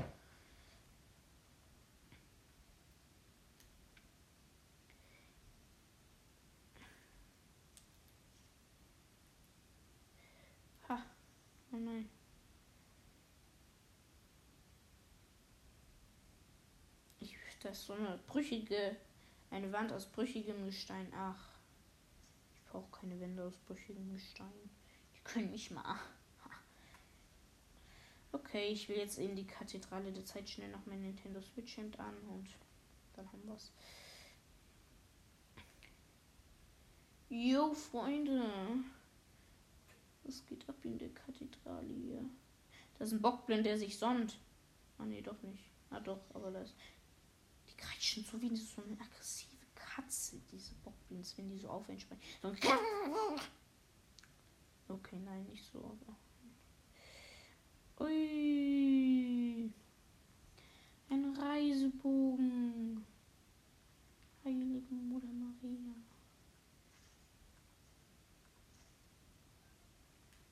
Ha. 10.88 11.02
Oh 11.72 11.76
nein. 11.76 12.08
Ich, 17.18 17.37
das 17.64 17.79
ist 17.79 17.87
so 17.87 17.94
eine 17.94 18.20
brüchige, 18.27 18.96
eine 19.50 19.72
Wand 19.72 19.92
aus 19.92 20.07
brüchigem 20.07 20.64
Gestein. 20.66 21.12
Ach 21.16 21.55
brauche 22.74 22.90
keine 22.90 23.18
Wände 23.20 23.44
aus 23.44 23.57
brüchigem 23.66 24.12
Gestein. 24.12 24.70
Die 25.14 25.20
können 25.20 25.50
mich 25.50 25.70
mal. 25.70 25.85
Okay, 28.33 28.66
ich 28.66 28.88
will 28.88 28.96
jetzt 28.96 29.18
in 29.18 29.37
die 29.37 29.46
Kathedrale 29.46 30.11
der 30.12 30.24
Zeit 30.24 30.50
schnell 30.50 30.68
noch 30.70 30.85
mein 30.87 31.00
Nintendo 31.03 31.40
Switch 31.40 31.77
Hemd 31.77 32.00
an 32.00 32.16
und 32.29 32.48
dann 33.14 33.31
haben 33.31 33.46
wir's. 33.46 33.70
Jo, 37.29 37.72
Freunde. 37.72 38.42
Was 40.24 40.44
geht 40.46 40.68
ab 40.68 40.74
in 40.83 40.98
der 40.98 41.11
Kathedrale 41.11 41.94
hier? 41.94 42.24
Da 42.98 43.05
ist 43.05 43.12
ein 43.12 43.22
Bockblind, 43.22 43.64
der 43.64 43.79
sich 43.79 43.96
sonnt. 43.96 44.37
Ah, 44.98 45.05
nee, 45.05 45.22
doch 45.22 45.40
nicht. 45.42 45.70
Ah, 45.90 46.00
doch, 46.00 46.20
aber 46.35 46.50
das. 46.50 46.74
Kreischen 47.85 48.25
so 48.25 48.40
wie 48.40 48.57
so 48.57 48.83
eine 48.83 48.99
aggressive 49.01 49.57
Katze, 49.75 50.40
diese 50.51 50.75
Bockbeans, 50.77 51.37
wenn 51.37 51.51
die 51.51 51.59
so 51.59 51.68
auf 51.68 51.87
So 52.42 52.49
okay, 54.88 55.18
nein, 55.25 55.44
nicht 55.44 55.64
so, 55.73 55.79
aber. 55.79 56.16
Ui. 58.05 59.70
Ein 61.11 61.37
Reisebogen. 61.37 63.05
Heilige 64.44 64.94
Mutter 64.94 65.29
Maria. 65.29 65.94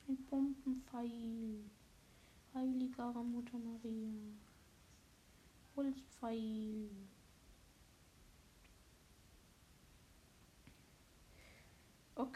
Ein 0.08 0.16
Bombenpfeil. 0.30 1.64
Heiliger 2.54 3.12
Mutter 3.24 3.58
Maria. 3.58 4.12
Holzpfeil. 5.74 7.01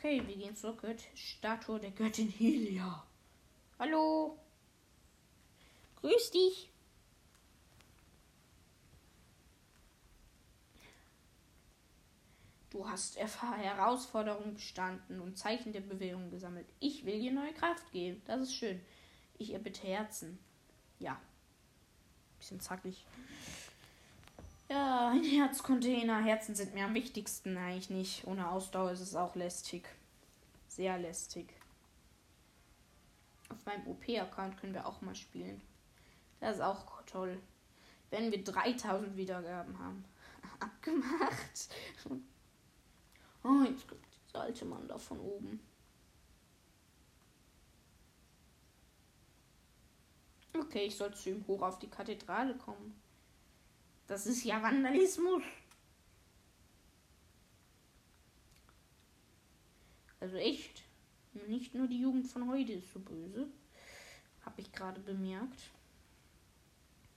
Okay, 0.07 0.23
wir 0.25 0.37
gehen 0.37 0.55
zur 0.55 0.77
Gött 0.77 1.03
Statue 1.17 1.81
der 1.81 1.91
Göttin 1.91 2.29
Helia. 2.29 3.05
Hallo. 3.77 4.39
Grüß 5.97 6.31
dich. 6.31 6.71
Du 12.71 12.89
hast 12.89 13.19
Herausforderungen 13.19 14.55
bestanden 14.55 15.19
und 15.19 15.37
Zeichen 15.37 15.73
der 15.73 15.81
Bewegung 15.81 16.31
gesammelt. 16.31 16.69
Ich 16.79 17.05
will 17.05 17.19
dir 17.19 17.33
neue 17.33 17.53
Kraft 17.55 17.91
geben. 17.91 18.23
Das 18.27 18.43
ist 18.43 18.55
schön. 18.55 18.81
Ich 19.39 19.55
erbitte 19.55 19.89
Herzen. 19.89 20.39
Ja. 21.01 21.21
Bisschen 22.39 22.61
zackig. 22.61 23.05
Ja, 24.69 25.11
ein 25.11 25.23
Herzcontainer. 25.23 26.25
Herzen 26.25 26.57
sind 26.57 26.75
mir 26.75 26.87
am 26.87 26.95
wichtigsten 26.95 27.57
eigentlich 27.57 27.91
nicht. 27.91 28.27
Ohne 28.27 28.51
Ausdauer 28.51 28.91
ist 28.91 29.01
es 29.01 29.15
auch 29.15 29.37
lästig. 29.37 29.89
Sehr 30.67 30.99
lästig. 30.99 31.55
Auf 33.49 33.65
meinem 33.65 33.87
OP-Account 33.87 34.57
können 34.59 34.75
wir 34.75 34.87
auch 34.87 35.01
mal 35.03 35.15
spielen. 35.15 35.61
Das 36.41 36.57
ist 36.57 36.63
auch 36.63 37.03
toll. 37.07 37.41
Wenn 38.11 38.33
wir 38.33 38.43
3000 38.43 39.17
Wiedergaben 39.17 39.79
haben. 39.79 40.05
Abgemacht. 40.61 41.69
Oh, 43.45 43.63
jetzt 43.63 43.87
kommt 43.87 44.05
dieser 44.27 44.41
alte 44.41 44.65
Mann 44.65 44.89
da 44.89 44.99
von 44.99 45.21
oben. 45.21 45.61
Okay, 50.59 50.87
ich 50.87 50.97
soll 50.97 51.15
zu 51.15 51.31
ihm 51.31 51.47
hoch 51.47 51.63
auf 51.63 51.79
die 51.79 51.91
Kathedrale 51.91 52.57
kommen. 52.57 53.01
Das 54.07 54.27
ist 54.27 54.45
ja 54.45 54.63
Vandalismus. 54.63 55.43
Also 60.21 60.37
echt. 60.37 60.83
Nicht 61.49 61.75
nur 61.75 61.87
die 61.87 62.01
Jugend 62.01 62.27
von 62.27 62.49
heute 62.49 62.73
ist 62.73 62.93
so 62.93 63.01
böse. 63.01 63.49
Habe 64.43 64.61
ich 64.61 64.73
gerade 64.73 65.01
bemerkt. 65.01 65.71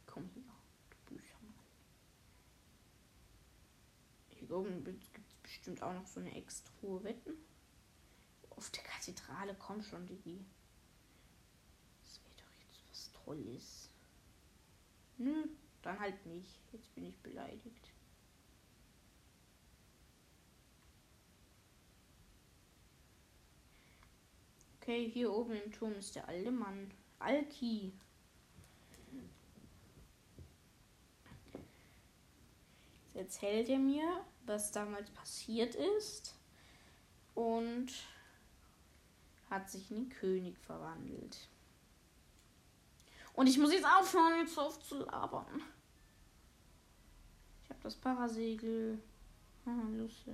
Komm 0.06 0.30
hier, 0.34 0.44
du 0.90 1.14
Büchermann. 1.14 1.54
Hier 4.30 4.52
oben 4.52 4.84
gibt 4.84 5.04
es 5.04 5.36
bestimmt 5.42 5.82
auch 5.82 5.94
noch 5.94 6.08
so 6.08 6.20
eine 6.20 6.36
extra 6.36 6.72
hohe 6.82 7.04
Wetten. 7.04 7.34
Auf 8.50 8.70
der 8.72 8.84
Kathedrale, 8.84 9.56
komm 9.58 9.82
schon, 9.82 10.06
Digi. 10.06 10.44
Das 12.04 12.20
wäre 12.24 12.36
doch 12.38 12.68
jetzt 12.68 12.84
was 12.90 13.12
Tolles. 13.24 13.90
Nö. 15.18 15.48
Dann 15.82 16.00
halt 16.00 16.26
nicht. 16.26 16.60
Jetzt 16.72 16.94
bin 16.94 17.06
ich 17.06 17.18
beleidigt. 17.20 17.94
Okay, 24.82 25.10
hier 25.10 25.32
oben 25.32 25.54
im 25.54 25.72
Turm 25.72 25.94
ist 25.94 26.16
der 26.16 26.28
alte 26.28 26.52
Mann. 26.52 26.92
Alki. 27.20 27.94
Jetzt 33.06 33.16
erzählt 33.16 33.70
er 33.70 33.78
mir, 33.78 34.26
was 34.46 34.72
damals 34.72 35.10
passiert 35.12 35.76
ist. 35.76 36.36
Und 37.36 37.94
hat 39.50 39.70
sich 39.70 39.90
in 39.92 40.06
den 40.06 40.10
König 40.10 40.58
verwandelt. 40.58 41.50
Und 43.34 43.48
ich 43.48 43.58
muss 43.58 43.72
jetzt 43.72 43.86
aufhören, 43.86 44.40
jetzt 44.42 44.58
auf 44.58 44.80
zu 44.84 45.00
labern. 45.00 45.62
Ich 47.70 47.76
habe 47.76 47.84
das 47.84 47.96
Parasegel. 47.96 49.00
Ah, 49.64 49.84
Lusse. 49.92 50.34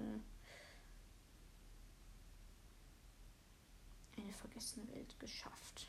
Eine 4.17 4.31
vergessene 4.31 4.87
Welt 4.93 5.19
geschafft. 5.19 5.87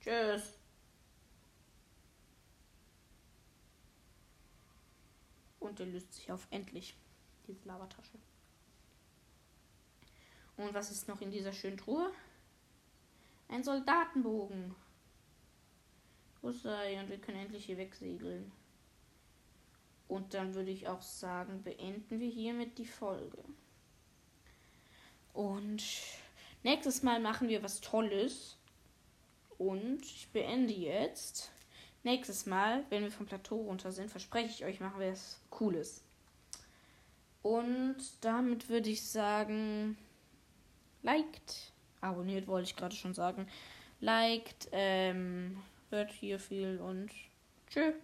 Tschüss. 0.00 0.58
Und 5.58 5.78
der 5.78 5.86
löst 5.86 6.14
sich 6.14 6.32
auf. 6.32 6.46
Endlich. 6.50 6.96
Diese 7.46 7.68
Lavatasche. 7.68 8.18
Und 10.56 10.72
was 10.72 10.90
ist 10.90 11.06
noch 11.06 11.20
in 11.20 11.30
dieser 11.30 11.52
schönen 11.52 11.76
Truhe? 11.76 12.10
Ein 13.48 13.62
Soldatenbogen. 13.62 14.74
Husserl 16.42 16.98
und 16.98 17.10
wir 17.10 17.20
können 17.20 17.40
endlich 17.40 17.66
hier 17.66 17.76
wegsegeln. 17.76 18.50
Und 20.10 20.34
dann 20.34 20.54
würde 20.54 20.70
ich 20.70 20.88
auch 20.88 21.02
sagen, 21.02 21.62
beenden 21.62 22.20
wir 22.20 22.28
hiermit 22.28 22.78
die 22.78 22.86
Folge. 22.86 23.38
Und 25.32 25.82
Nächstes 26.62 27.02
Mal 27.02 27.20
machen 27.20 27.48
wir 27.48 27.62
was 27.62 27.80
Tolles. 27.80 28.56
Und 29.58 30.02
ich 30.02 30.28
beende 30.32 30.72
jetzt. 30.72 31.50
Nächstes 32.02 32.46
Mal, 32.46 32.84
wenn 32.90 33.02
wir 33.02 33.10
vom 33.10 33.26
Plateau 33.26 33.56
runter 33.62 33.92
sind, 33.92 34.10
verspreche 34.10 34.48
ich 34.48 34.64
euch, 34.64 34.80
machen 34.80 35.00
wir 35.00 35.12
was 35.12 35.40
Cooles. 35.50 36.02
Und 37.42 37.96
damit 38.22 38.68
würde 38.68 38.90
ich 38.90 39.06
sagen, 39.06 39.98
liked, 41.02 41.72
abonniert 42.00 42.46
wollte 42.46 42.68
ich 42.68 42.76
gerade 42.76 42.94
schon 42.94 43.14
sagen, 43.14 43.46
liked, 44.00 44.68
ähm, 44.72 45.62
hört 45.90 46.12
hier 46.12 46.38
viel 46.38 46.78
und 46.78 47.10
tschüss. 47.68 47.94